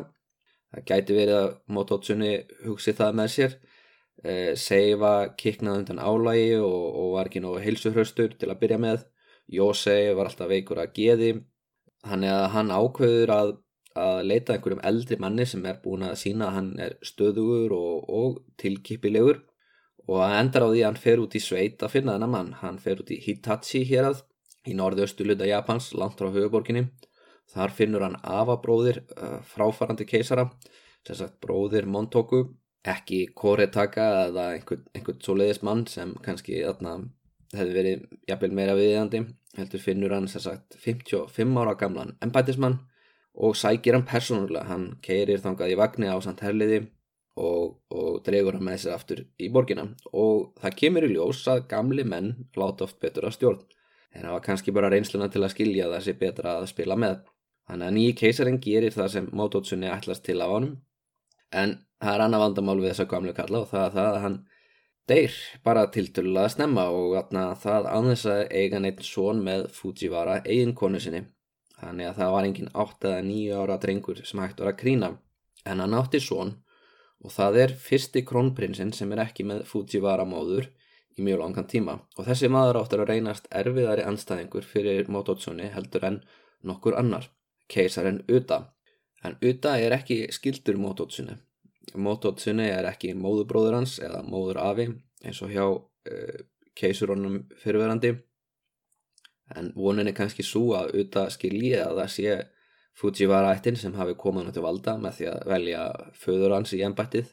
[0.75, 2.35] það gæti verið að Mototsunni
[2.67, 3.57] hugsi það með sér,
[4.21, 9.07] eh, Seifa kiknað undan álægi og, og var ekki nógu heilsuhraustur til að byrja með,
[9.51, 11.31] Jósei var alltaf veikur að geði,
[12.05, 13.51] að hann ákveður að,
[13.95, 18.09] að leita einhverjum eldri manni sem er búin að sína að hann er stöðugur og,
[18.09, 19.43] og tilkipilegur
[20.09, 22.53] og hann endar á því að hann fer út í sveit að finna þennan mann.
[22.61, 24.25] Hann fer út í Hitachi hér að
[24.69, 26.89] í norðaustu luta Japans, langt frá höfuborginni.
[27.53, 29.03] Þar finnur hann afabróðir
[29.49, 30.49] fráfarandi keisara,
[31.05, 32.47] sem sagt bróðir Montoku,
[32.85, 36.63] ekki Koretaka eða einhvern, einhvern svoleiðis mann sem kannski
[37.53, 39.23] þarna hefði verið jafnvel meira viðjandi.
[39.59, 42.81] Heldur finnur hann sem sagt 55 ára gamlan embætismann
[43.35, 44.67] og sækir hann persónulega.
[44.71, 46.85] Hann keirir þangað í vagni á samt herliði
[47.37, 51.65] og, og dregur hann með sér aftur í borgina og það kemur í ljós að
[51.71, 53.63] gamli menn láta oft betur að stjórn
[54.15, 57.17] en það var kannski bara reynsluna til að skilja það sé betra að spila með
[57.69, 60.77] þannig að nýji keisarinn gerir það sem Mototsunni ætlast til af honum
[61.51, 64.39] en það er annað vandamál við þessa gamlu kalla og það er það að hann
[65.11, 67.17] deyr bara tilturlega snemma og
[67.63, 71.25] það ánþess að eiga neitt svon með Fujiwara eigin konu sinni
[71.81, 75.11] þannig að það var engin 8 eða 9 ára drengur sem hægt var að krína
[75.65, 76.55] en hann átti svon
[77.25, 80.71] og það er fyrsti krónprinsinn sem er ekki með Fujiwara móður
[81.19, 86.09] í mjög langan tíma og þessi maður áttur að reynast erfiðari anstæðingur fyrir Mototsunni heldur
[86.09, 86.23] en
[86.65, 87.29] nokkur annar,
[87.69, 88.71] keisarinn Uta.
[89.25, 91.37] En Uta er ekki skildur Mototsunni.
[91.95, 94.89] Mototsunni er ekki móðubróður hans eða móður afi
[95.25, 96.39] eins og hjá uh,
[96.75, 98.15] keisurunum fyrirverandi
[99.55, 102.37] en vonin er kannski svo að Uta skilji að það sé
[102.95, 107.33] Fujiwara ættin sem hafi komað náttúrulega valda með því að velja föður hans í ennbættið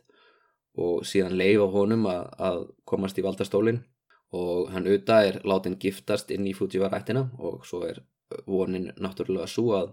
[0.82, 3.84] og síðan leifa honum að, að komast í valdastólinn.
[4.32, 8.00] Og hann auða er látin giftast inn í Fujiwara ættina og svo er
[8.48, 9.92] vonin náttúrulega svo að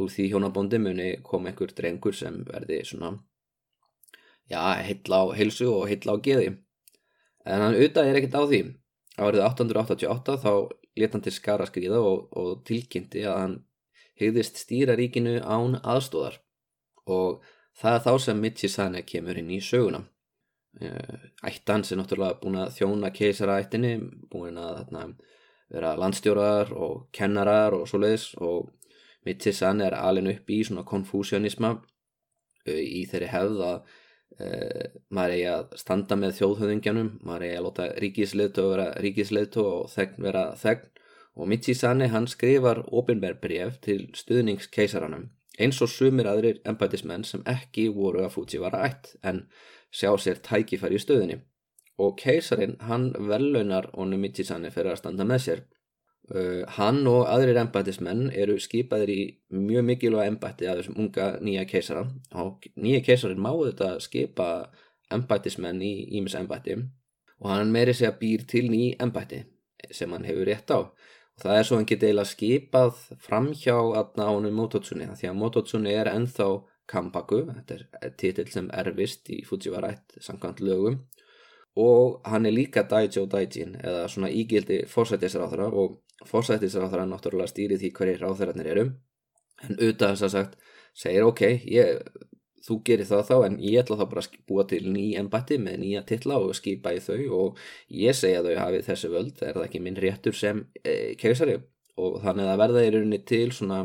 [0.00, 3.16] úr því hjónabóndi muni kom einhver drengur sem verði svona
[4.50, 6.52] já, heitla á heilsu og heitla á geði.
[7.46, 8.60] En hann auða er ekkert á því.
[9.20, 10.52] Árið 1888 þá
[10.98, 13.56] leta hann til skara skriða og, og tilkynnti að hann
[14.20, 16.40] hegðist stýra ríkinu án aðstóðar
[17.10, 17.44] og
[17.80, 20.02] það er þá sem Michizane kemur inn í söguna.
[20.80, 23.94] Eh, ættans er náttúrulega búin að þjóna keisaraættinni,
[24.30, 25.06] búin að þarna,
[25.70, 28.30] vera landstjórar og kennarar og svoleiðis.
[28.38, 28.70] Og
[29.26, 31.74] Michizane er alin upp í svona konfúsjónisma
[32.66, 33.98] eh, í þeirri hefð að
[34.38, 40.24] maður eigi að standa með þjóðhauðingjanum, maður eigi að láta ríkisleitu vera ríkisleitu og þegn
[40.28, 40.86] vera þegn.
[41.40, 45.28] Og Michizane hann skrifar ofinverbref til stuðningskeisaranum
[45.60, 49.44] eins og sumir aðrir embætismenn sem ekki voru að Fujiwara ætt en
[49.92, 51.40] sjá sér tækifæri í stöðinni
[52.00, 55.62] og keisarin hann velaunar honum Michizane fyrir að standa með sér
[56.76, 62.06] hann og aðrir embættismenn eru skipaðir í mjög mikilvæg embætti af þessum unga nýja keisara.
[62.38, 64.48] Og nýja keisarin má þetta skipa
[65.10, 66.78] embættismenn í ímis embætti
[67.40, 69.44] og hann meiri sig að býr til ný embætti
[69.96, 70.78] sem hann hefur rétt á.
[70.80, 75.94] Og það er svo hann geti eiginlega skipað framhjá aðna ánum Mototsunni því að Mototsunni
[75.96, 76.50] er enþá
[76.90, 80.96] Kampaku, þetta er titill sem erfist í Fujiwarætt samkvæmt lögum.
[81.78, 87.92] Og hann er líka Daijo Daijin eða svona ígildi fórsættisráþara og fórsættisráþara náttúrulega stýrið því
[87.96, 88.84] hverjir ráþararnir eru.
[89.64, 90.58] En auðvitað þess að sagt
[90.96, 92.02] segir ok, ég,
[92.66, 95.80] þú gerir það þá en ég ætla þá bara að búa til ný embatti með
[95.84, 97.60] nýja tilla og skipa í þau og
[98.02, 99.36] ég segja þau hafið þessu völd.
[99.42, 101.60] Er það ekki minn réttur sem e, keisari?
[102.00, 103.84] Og þannig að verða í rauninni til svona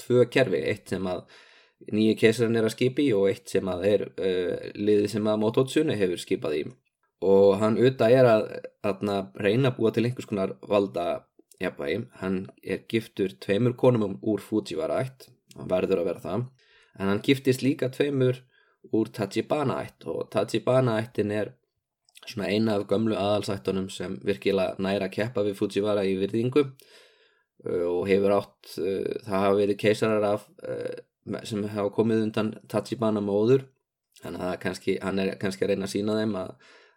[0.00, 1.24] tvö kerfi, eitt sem að
[1.92, 5.96] nýju keisarin er að skipi og eitt sem að er uh, liðið sem að Mototsunni
[5.98, 6.62] hefur skipað í.
[7.26, 8.46] Og hann auðvitað er að,
[8.84, 11.06] að reyna að búa til einhvers konar valda
[11.62, 16.44] jafnvægi, hann er giftur tveimur konum úr Fujiwara ætt hann verður að vera það.
[16.96, 18.42] En hann giftist líka tveimur
[18.96, 21.52] úr Tachibana ætt og Tachibana ættin er
[22.26, 28.06] svona eina af gömlu aðalsættunum sem virkilega næra keppa við Fujiwara í virðingu uh, og
[28.10, 33.66] hefur átt uh, það hafa verið keisarar af uh, sem hafa komið undan Tachibana móður.
[34.22, 36.52] Þannig að hann er kannski að reyna að sína þeim að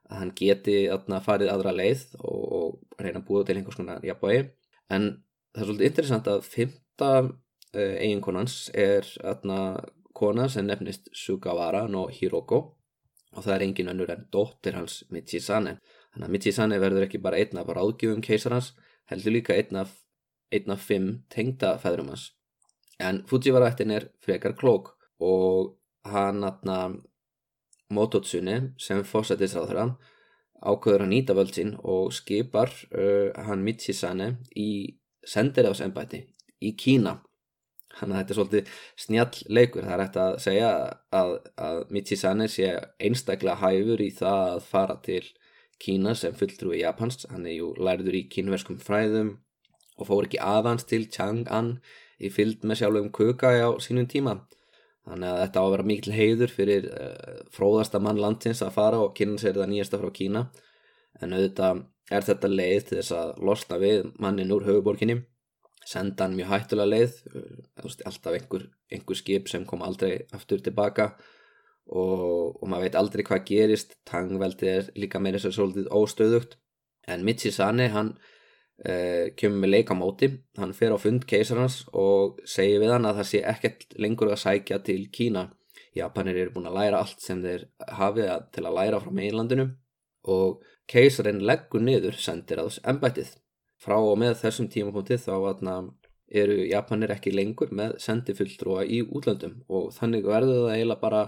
[0.10, 4.06] að hann geti aðna farið aðra leið og, og reyna að búa til einhvers konar
[4.06, 4.50] jafnvægi.
[4.90, 5.06] En
[5.54, 7.32] það er svolítið interessant að fymta uh,
[7.74, 9.60] eh, eiginkonans er aðna
[10.18, 12.60] kona sem nefnist Sugawara no Hiroko
[13.30, 15.78] og það er engin önnur en dóttir hans Michisane
[16.14, 18.74] þannig að Michisane verður ekki bara einn af ráðgjöfum keisarhans
[19.12, 19.94] heldur líka einn af,
[20.54, 22.32] einn af fimm tengda feðrum hans.
[23.00, 25.78] En Fujiwara-ættin er frekar klók og
[26.10, 26.80] hann aðna
[27.90, 29.88] Mototsunni sem fósættisráðra
[30.60, 36.24] ákveður að nýta völd sín og skipar uh, hann Michisane í sendiráðsembæti
[36.62, 37.20] í Kína.
[38.00, 39.86] Hann að þetta er svolítið snjall leikur.
[39.88, 40.72] Það er hægt að segja
[41.16, 45.24] að, að Michisane sé einstaklega hæfur í það að fara til
[45.80, 47.26] Kína sem fulltrúi Japans.
[47.32, 49.38] Hann er jú lærður í kínverskum fræðum
[50.00, 51.78] og fór ekki aðans til Chang'an
[52.20, 54.38] í fylld með sjálfum Kukai á sínum tíma
[55.10, 59.00] Þannig að þetta á að vera mikil heiður fyrir uh, fróðasta mann landsins að fara
[59.02, 60.44] og kynna sér það nýjasta frá Kína.
[61.20, 61.82] En auðvitað
[62.14, 65.18] er þetta leið til þess að losna við mannin úr höfuborginni,
[65.90, 71.12] senda hann mjög hættulega leið, uh, alltaf einhver, einhver skip sem kom aldrei aftur tilbaka
[71.90, 76.60] og, og maður veit aldrei hvað gerist, tangveldi er líka meira svo svolítið óstöðugt.
[77.10, 78.14] En Michisane hann
[78.80, 80.30] Uh, kemur með leik á móti.
[80.56, 84.40] Hann fer á fund keisarans og segir við hann að það sé ekkert lengur að
[84.46, 85.50] sækja til Kína.
[85.98, 87.66] Japanir eru búin að læra allt sem þeir
[87.98, 89.66] hafið til að læra frá meginlandinu
[90.32, 93.34] og keisarinn leggur niður sendir að embættið
[93.80, 95.76] frá og með þessum tímapunktið þá atna,
[96.30, 101.22] eru Japanir ekki lengur með sendifulltrúa í útlöndum og þannig verður það eiginlega bara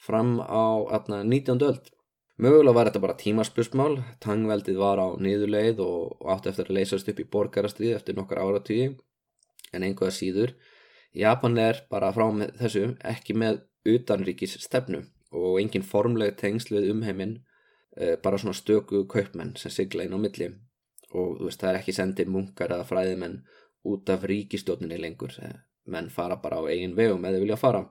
[0.00, 0.64] fram á
[0.96, 1.60] atna, 19.
[1.68, 1.90] öld
[2.40, 7.18] Mögulega var þetta bara tímaspörsmál, tangveldið var á niðurleið og átti eftir að leysast upp
[7.20, 8.86] í borgarastrið eftir nokkar áratíði
[9.76, 10.54] en einhverja síður.
[11.12, 13.60] Japan er bara frá með þessu ekki með
[13.92, 15.02] utanríkis stefnu
[15.36, 17.36] og engin formleg tengsl við umheiminn,
[17.98, 20.48] eh, bara svona stöku kaupmenn sem sigla inn á milli
[21.12, 23.42] og veist, það er ekki sendið munkar eða fræðimenn
[23.84, 27.84] út af ríkistjóninni lengur, eh, menn fara bara á eigin vegum eða vilja fara.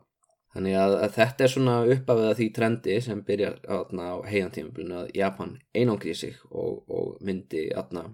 [0.56, 4.96] Þannig að, að þetta er svona uppafið að því trendi sem byrjar aðna á heiantímafélinu
[5.04, 8.08] að Japan einangrið sig og, og myndi aðna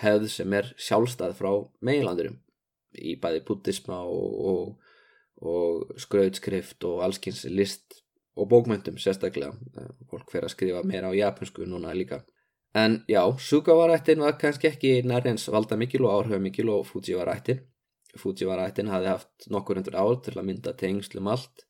[0.00, 1.50] hefð sem er sjálfstæð frá
[1.84, 2.38] meilandurum
[2.94, 4.92] í bæði buddhisma og, og,
[5.42, 8.00] og skrautskrift og allskynns list
[8.38, 9.50] og bókmyndum sérstaklega.
[10.10, 12.22] Fólk fer að skrifa meira á japansku núna líka.
[12.74, 17.64] En já, Sugawara-ættin var kannski ekki nærins valda mikil og áhrif mikil og Fujiwara-ættin.
[18.18, 21.66] Fujiwara-ættin hafi haft nokkur hundur ár til að mynda tengslum allt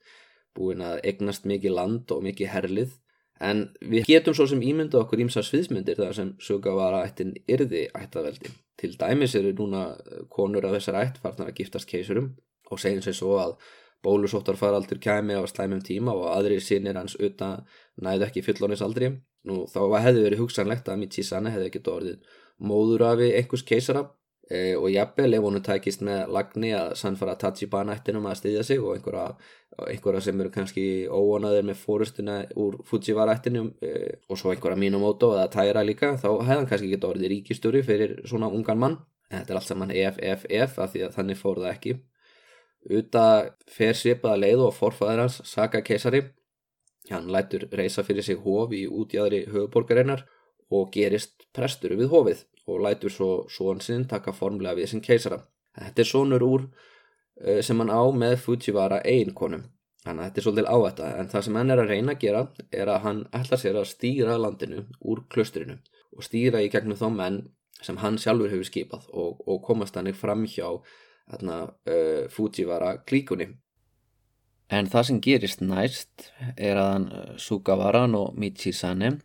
[0.56, 2.96] búin að egnast mikið land og mikið herlið.
[3.40, 8.52] En við getum svo sem ímynda okkur ímsa sviðsmyndir þar sem Sugawara ættin yrði ættaveldi
[8.80, 12.34] til dæmis eru núna eh, konur af þessar ætt farnar að giftast keisurum
[12.70, 13.56] og segjum sér svo að
[14.04, 17.66] bólusóttarfaraldur kæmi á slæmum tíma og aðri sinir hans utan
[18.00, 19.10] næðu ekki fullónisaldri
[19.48, 22.38] nú þá hefði verið hugsanlegt að Michisane hefði ekkert orðið
[22.70, 24.06] móður af einhvers keisara
[24.50, 28.82] e, og jafnvel ef hún tækist með lagni að sannfara Tachibana ættinum að styðja sig
[28.82, 29.36] og einhverja,
[29.86, 33.94] einhverja sem eru kannski óanaðir með fórustuna úr Fujiwara ættinum e,
[34.28, 38.18] og svo einhverja Minamoto eða Taira líka þá hefði hann kannski geta orðið ríkistjóri fyrir
[38.26, 38.98] svona ungan mann.
[39.30, 41.96] En þetta er allt saman EFFF af því að þannig fór það ekki.
[42.90, 43.24] Uta
[43.70, 46.24] fer svipaða leið og forfæðir hans Saka keisari
[47.10, 50.24] hann lætur reysa fyrir sig hof í útjæðri höfuborgarinnar
[50.70, 55.40] og gerist prestur við hofið og lætur svo svon sinn taka formlega við sem keisara.
[55.78, 59.66] Þetta er sonur úr uh, sem hann á með Fujiwara einkonum.
[60.00, 62.42] Þannig að þetta er svolítið áætta en það sem hann er að reyna að gera
[62.72, 65.76] er að hann ætlar sér að stýra landinu úr klustrinu
[66.16, 67.40] og stýra í gegnum þá menn
[67.84, 73.50] sem hann sjálfur hefur skipað og, og komast hann fram hjá uh, Fujiwara klíkunni.
[74.70, 77.08] En það sem gerist næst er að hann
[77.42, 79.16] Sugavaran og Michisane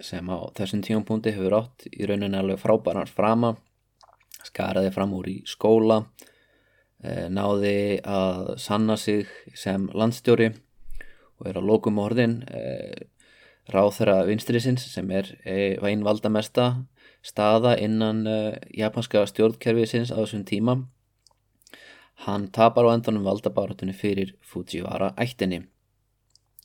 [0.00, 3.54] sem á þessum tíumpunkti hefur átt í rauninni alveg frábæran frama,
[4.44, 6.04] skaraði fram úr í skóla,
[7.02, 10.52] eh, náði að sanna sig sem landstjóri
[11.38, 13.06] og er á lókum orðin eh,
[13.70, 16.86] ráð þeirra vinstrisins sem er eh, einn valdamesta
[17.24, 18.26] staða innan
[18.76, 20.82] japanska stjórnkerfisins á þessum tíma
[22.22, 25.64] Hann tapar á endanum valdabáratunni fyrir Fujiwara ættinni.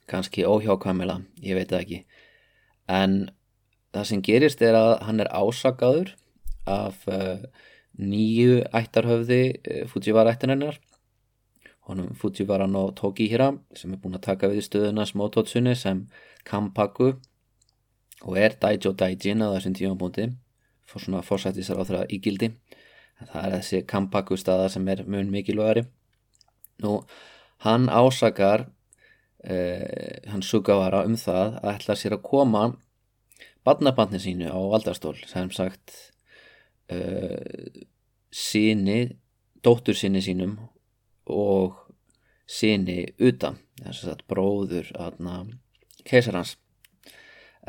[0.08, 1.98] Kanski óhjákvæmila, ég veit það ekki.
[2.90, 3.30] En
[3.94, 6.14] það sem gerist er að hann er ásakaður
[6.70, 7.46] af uh,
[8.02, 10.82] nýju ættarhöfði uh, Fujiwara ættinennar.
[11.90, 16.08] Honum Fujiwara no Tokihira sem er búin að taka við stöðuna smótótsunni sem
[16.46, 17.14] Kampaku
[18.26, 20.32] og er Daijo Daijin að þessum tíum búndi.
[20.90, 22.54] Fór svona fórsættisar á þeirra ígildi
[23.28, 25.86] það er þessi Kampaku staða sem er mun mikilvægari
[26.84, 27.00] nú
[27.66, 28.68] hann ásakar
[29.44, 32.64] eh, hann Sugawara um það að ætla sér að koma
[33.68, 35.96] badnabandin sínu á valdarstól sem sagt
[36.92, 37.86] eh,
[38.32, 39.16] síni
[39.64, 40.58] dóttur síni sínum
[41.30, 41.78] og
[42.50, 44.90] síni utan þess að bróður
[46.08, 46.58] keisarhans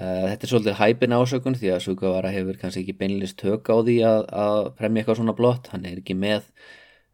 [0.01, 3.77] Eh, þetta er svolítið hæpin ásökun því að Sugawara hefur kannski ekki beinilist tök á
[3.83, 6.47] því að, að premja eitthvað svona blott, hann er ekki með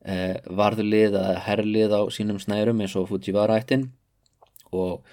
[0.05, 3.89] eh, varðlið eða herrlið á sínum snærum eins og Fujiwara ættin
[4.73, 5.05] og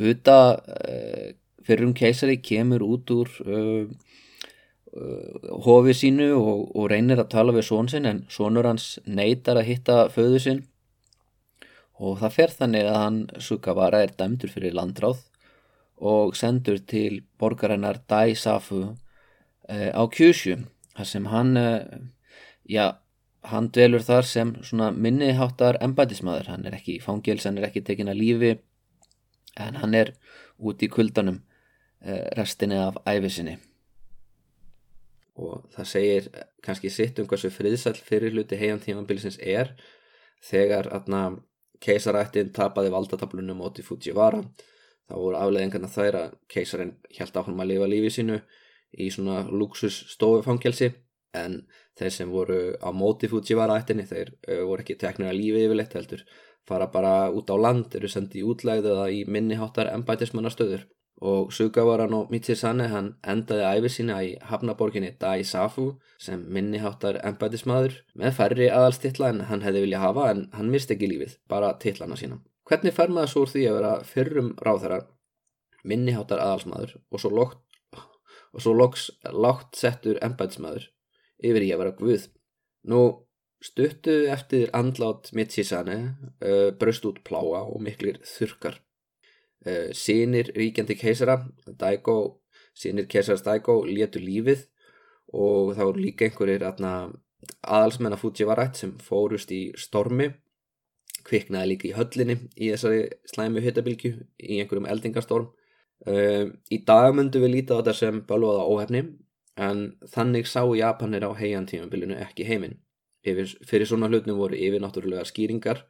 [0.00, 0.56] Uta
[0.88, 1.34] eh,
[1.66, 3.84] fyrir um keisari kemur út úr uh,
[4.96, 9.60] uh, hofi sínu og, og reynir að tala við són sinn en sónur hans neytar
[9.60, 10.62] að hitta föðu sinn.
[12.02, 15.22] Og það fer þannig að hann Sugawara er dæmdur fyrir landráð
[16.02, 20.56] og sendur til borgarinnar Daisafu uh, á Kyushu
[20.96, 21.54] þar sem hann
[22.68, 22.96] já,
[23.48, 28.10] hann dvelur þar sem minniháttar embætismadur, hann er ekki í fangils, hann er ekki tekin
[28.12, 28.52] að lífi
[29.60, 30.14] en hann er
[30.58, 31.42] út í kuldanum
[32.06, 33.58] uh, restinni af æfisinni
[35.42, 36.28] og það segir
[36.64, 39.72] kannski sitt um hversu friðsall fyrirluti heian tímanbilsins er
[40.44, 40.90] þegar
[41.82, 44.42] keisarættin tapaði valdatablunum átti Fujiwara
[45.08, 48.38] þá voru afleðingarna þær að keisarinn held áfram að lifa lífið sínu
[49.02, 50.92] í svona luxus stofufangelsi
[51.38, 51.62] en
[51.98, 55.96] þeir sem voru á móti Fujiwara ættinni þeir uh, voru ekki teknir að lífi yfirleitt
[55.98, 56.24] heldur
[56.68, 60.86] fara bara út á land, eru sendið í útlægð eða í minniháttar embætismannastöður
[61.22, 65.92] og Sugavaran og Michisane hann endaði æfið sína í hafnaborginni Daisafu
[66.22, 71.10] sem minniháttar embætismadur með færri aðalstilla en hann hefði vilja hafa en hann misti ekki
[71.12, 74.98] lífið, bara tillana sína Hvernig fer maður svo úr því að vera fyrrum ráþæra,
[75.86, 77.58] minniháttar aðalsmaður og svo, lokt,
[78.54, 80.86] og svo loks lágt settur embætismadur
[81.42, 82.28] yfir í að vera guð?
[82.86, 83.02] Nú
[83.62, 85.98] stuttu eftir andlát Mitsisane
[86.42, 88.80] uh, braust út pláa og miklir þurkar.
[89.62, 91.38] Uh, sínir ríkjandi keisara,
[91.78, 92.42] Daigo,
[92.74, 94.66] sínir keisars Daigo létu lífið
[95.32, 100.28] og þá eru líka einhverjir aðalsmenn að Fujivarætt sem fórust í stormi
[101.26, 105.50] kviknaði líka í höllinni í þessari slæmu hittabilgju í einhverjum eldingastorm
[106.06, 109.04] um, í dag myndu við líta á þetta sem bölvaða óhefni
[109.62, 109.84] en
[110.14, 112.78] þannig sá Japanir á heiantímanbylinu ekki heiminn
[113.24, 115.84] fyrir svona hlutnum voru yfir náttúrulega skýringar.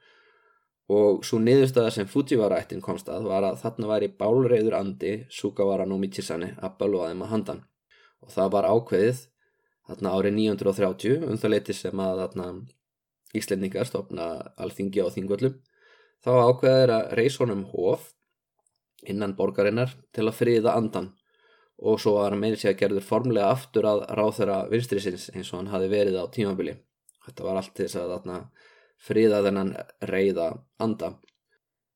[0.93, 5.97] Og svo niðurstaða sem Fujiwara-ættin komst að var að þarna væri bálreiður andi Sugawara no
[6.03, 7.61] Michisane að bölvaðum að handan.
[8.22, 9.22] Og það var ákveðið
[9.89, 12.49] þarna árið 930 um það leiti sem að þarna
[13.33, 14.26] Íslendingar stopna
[14.61, 15.55] alþingi á þingvöllum
[16.22, 18.11] þá ákveðir að reys honum hóf
[19.09, 21.11] innan borgarinnar til að friða andan
[21.83, 25.51] og svo var hann meðin sig að gerður formlega aftur að ráð þeirra vinstrisins eins
[25.51, 26.76] og hann hafi verið á tímabili.
[27.27, 28.39] Þetta var allt þess að þarna,
[29.03, 29.77] friða þennan
[30.11, 30.49] reyða
[30.83, 31.12] anda.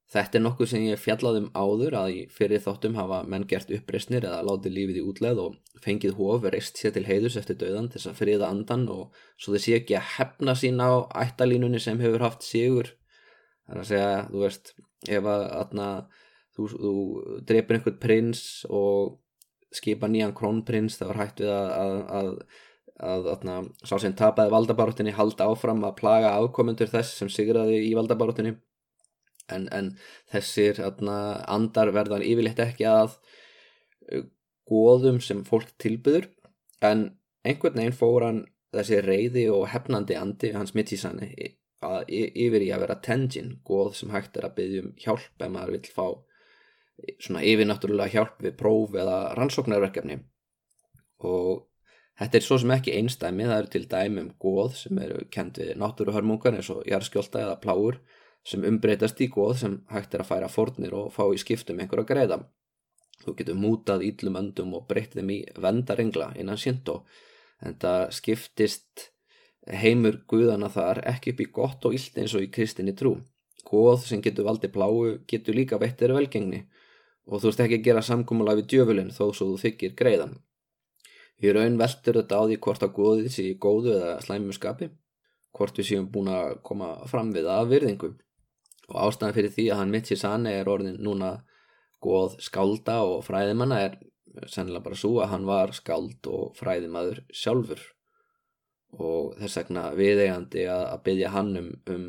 [0.07, 4.45] Þetta er nokkuð sem ég fjallaðum áður að fyrir þáttum hafa menn gert uppreysnir eða
[4.47, 8.13] látið lífið í útleð og fengið hóf reist sér til heiðus eftir döðan til þess
[8.13, 12.23] að friða andan og svo þið sé ekki að hefna sín á ættalínunni sem hefur
[12.23, 12.93] haft sigur.
[13.67, 14.73] Það er að segja, þú veist,
[15.19, 15.89] ef að atna,
[16.55, 16.95] þú, þú
[17.51, 19.17] drefir einhvern prins og
[19.75, 22.31] skipa nýjan krónprins það var hægt við að, að, að
[23.03, 27.93] að atna, sá sem tapaði valdabaróttinni halda áfram að plaga afkomendur þess sem sigraði í
[27.97, 28.55] valdabaróttinni
[29.53, 29.93] en, en
[30.33, 33.19] þessir atna, andar verðan yfirleitt ekki að
[34.13, 34.25] uh,
[34.67, 36.31] góðum sem fólk tilbyður.
[36.85, 37.11] En
[37.47, 38.43] einhvern veginn fór hann
[38.75, 41.31] þessi reyði og hefnandi andi hans Michisanni
[42.09, 45.77] yfir í að vera tenjin, góð sem hægt er að byggja um hjálp ef maður
[45.77, 46.07] vil fá
[47.23, 50.17] svona yfirnáttúrulega hjálp við próf eða rannsóknarverkefni.
[51.29, 51.67] Og
[52.21, 55.61] þetta er svo sem ekki einstæmi, það eru til dæmi um góð sem eru kent
[55.61, 58.01] við náttúruhörmungan eins og jarðskjólda eða pláur
[58.47, 62.07] sem umbreytast í góð sem hægt er að færa fórnir og fá í skiptum einhverja
[62.09, 62.41] greiða.
[63.25, 67.01] Þú getur mútað íllum öndum og breytt þeim í vendarengla innan síntó
[67.65, 69.09] en það skiptist
[69.67, 73.17] heimur guðana þar ekki upp í gott og illt eins og í kristinni trú.
[73.67, 76.63] Góð sem getur valdi pláu getur líka veittir velgengni
[77.27, 80.37] og þú ert ekki að gera samkúmulega við djöfulinn þó svo þú þykir greiðan.
[81.45, 84.89] Í raun veldur þetta á því hvort að góðið sé í góðu eða slæmum skapi,
[85.57, 88.15] hvort við séum búin að koma fram við að virðingum
[88.87, 91.33] og ástæðan fyrir því að hann Mitsi Sane er orðin núna
[92.03, 93.99] góð skálda og fræðimanna er
[94.53, 97.83] sennilega bara svo að hann var skáld og fræðimaður sjálfur.
[98.97, 102.05] Og þess vegna viðeigandi að, að byggja hann um, um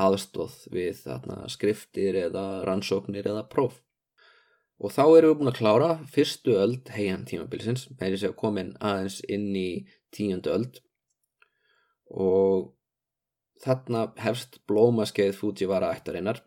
[0.00, 3.80] aðstóð við þarna, skriftir eða rannsóknir eða próf
[4.80, 8.74] og þá erum við búin að klára fyrstu öld heian tímabilsins með þess að komin
[8.80, 9.68] aðeins inn í
[10.14, 10.80] tíundu öld
[12.10, 12.70] og
[13.60, 16.40] Þarna hefst blómaskeið Fujiwara ættarinnar.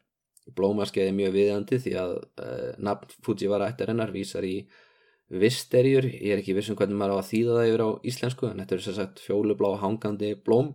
[0.58, 4.56] Blómaskeið er mjög viðandi því að uh, nafn Fujiwara ættarinnar vísar í
[5.30, 6.08] visterjur.
[6.10, 8.76] Ég er ekki vissum hvernig maður á að þýða það yfir á íslensku en þetta
[8.76, 10.74] er sér sagt fjólublá hangandi blóm.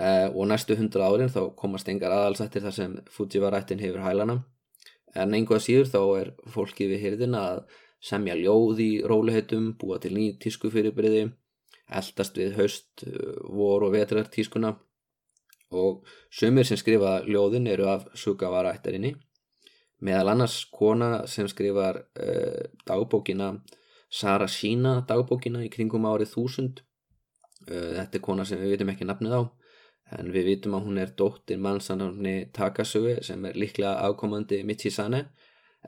[0.00, 4.40] Uh, og næstu hundra árin þá komast engar aðalsættir þar sem Fujiwara ættin hefur hælana.
[5.18, 7.64] En einhvað síður þá er fólkið við hyrðin að
[8.00, 11.30] semja ljóð í róliheitum, búa til ný tískufyrirbriði
[11.90, 14.76] eldast við haust, uh, vor og vetrar tískuna
[15.70, 19.14] og sumir sem skrifa ljóðin eru af Sugawara ættarinni
[20.00, 23.52] meðal annars kona sem skrifar uh, dagbókina
[24.10, 26.80] Sara Shina dagbókina í kringum árið þúsund.
[27.68, 29.42] Uh, þetta er kona sem við vitum ekki nafnið á
[30.18, 35.24] en við vitum að hún er dóttir mannsanarni Takasugi sem er líklega ákomandi Michisane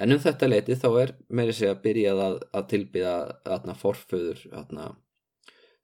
[0.01, 3.17] en um þetta leiti þá er meiri sig að byrja að, að tilbyða
[3.57, 4.93] aðna forföður aðna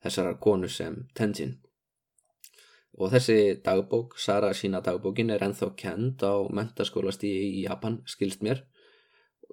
[0.04, 1.58] þessara konu sem Tenzin
[2.98, 8.64] og þessi dagbók, Sara sína dagbókin er enþá kend á mentaskólasti í Japan, skilst mér.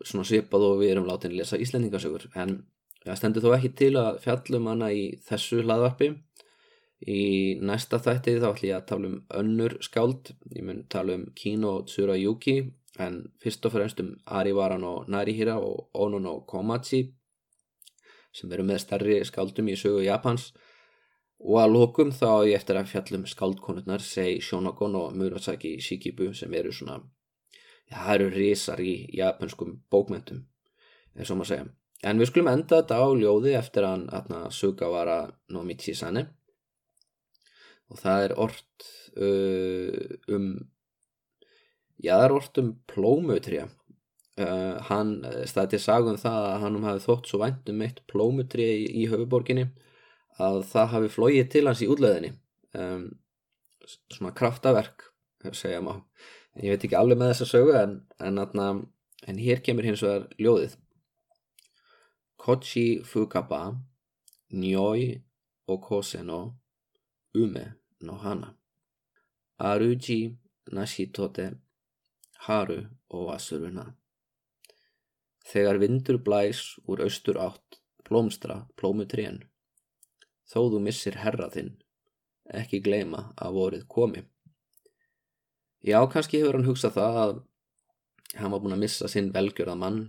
[0.01, 2.25] Svona svipað og við erum látin að lesa íslendingasögur.
[2.33, 2.63] En
[3.05, 6.09] það stendur þó ekki til að fjallum hana í þessu hlaðvarpi
[7.05, 10.31] í næsta þætti þá ætlum ég að tala um önnur skáld.
[10.55, 12.57] Ég mun tala um Kino Tsurayuki
[12.99, 17.03] en fyrst og fremst um Arivaran og Narihira og Onon og Komachi
[18.35, 20.51] sem eru með starri skáldum í sögu Japans.
[21.45, 26.53] Og að lókum þá ég eftir að fjallum skáldkonurnar segi Shonogon og Murasaki Shikibu sem
[26.53, 26.97] eru svona
[27.85, 30.45] já, það eru risar í japanskum bókmentum
[31.15, 31.67] eins og maður segja.
[32.03, 34.07] En við skulum enda þetta á ljóði eftir hann
[34.51, 36.25] Sugawara no Michisane
[37.91, 40.47] og það er orrt uh, um
[42.01, 43.71] já það er orrt um plómutrija
[44.35, 48.81] Uh, hann til sagum það að hann hafi þótt svo vænt um eitt plómutri í,
[48.99, 49.63] í höfuborginni
[50.43, 52.33] að það hafi flóið til hans í útleðinni
[52.75, 53.05] um,
[54.11, 55.05] svona kraftaverk
[55.55, 56.03] segja maður
[56.63, 58.67] ég veit ekki alveg með þessa sögu en, en, atna,
[59.27, 60.77] en hér kemur hins vegar ljóðið.
[62.39, 63.75] Kochi fukaba
[64.55, 65.23] Nyoi
[65.67, 66.39] okose no
[67.43, 67.65] ume
[68.07, 68.55] no hana
[69.59, 70.19] Aruji
[70.71, 71.51] nashitote
[72.47, 73.85] haru o asuruna
[75.45, 77.77] Þegar vindur blæs úr austur átt,
[78.07, 79.43] blómstra, plómutrén.
[80.49, 81.75] Þó þú missir herra þinn,
[82.61, 84.23] ekki gleima að vorið komi.
[85.85, 87.35] Já, kannski hefur hann hugsað það að
[88.39, 89.99] hann var búin að missa sinn velgjörða mann.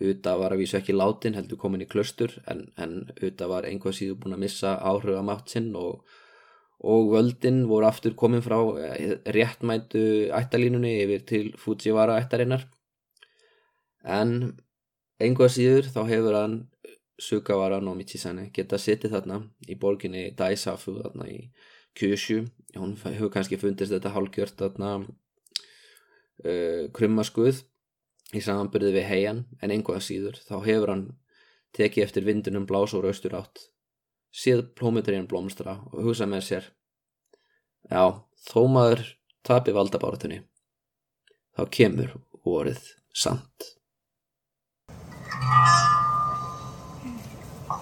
[0.00, 3.98] Uta var að vísu ekki látin, heldur komin í klöstur, en, en Uta var einhvað
[3.98, 6.00] síðu búin að missa áhrugamátt sinn og,
[6.82, 12.66] og völdin voru aftur komin frá eh, réttmætu ættalínunni yfir til Fujiwara ættarinnar.
[14.02, 14.58] En
[15.22, 16.56] einhvað síður þá hefur hann
[17.22, 19.36] Sugawara no Michisane geta sittið þarna
[19.70, 21.38] í borginni Daisafu þarna í
[21.94, 22.40] Kyushu.
[22.74, 27.62] Hún hefur kannski fundist þetta hálgjört þarna uh, krummaskuð
[28.34, 29.44] í samanbyrði við heian.
[29.62, 31.06] En einhvað síður þá hefur hann
[31.76, 33.68] tekið eftir vindunum blás og raustur átt
[34.32, 36.70] síð plómiturinn blómstra og hugsa með sér
[37.90, 38.02] já,
[38.48, 39.04] þó maður
[39.44, 40.40] tapi valdabáratunni
[41.52, 42.16] þá kemur
[42.46, 42.80] vorið
[43.12, 43.72] samt.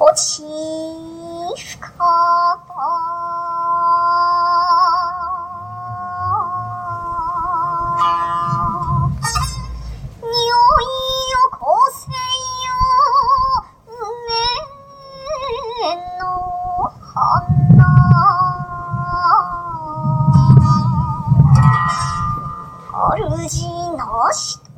[0.01, 0.42] こち
[23.48, 24.69] 主の人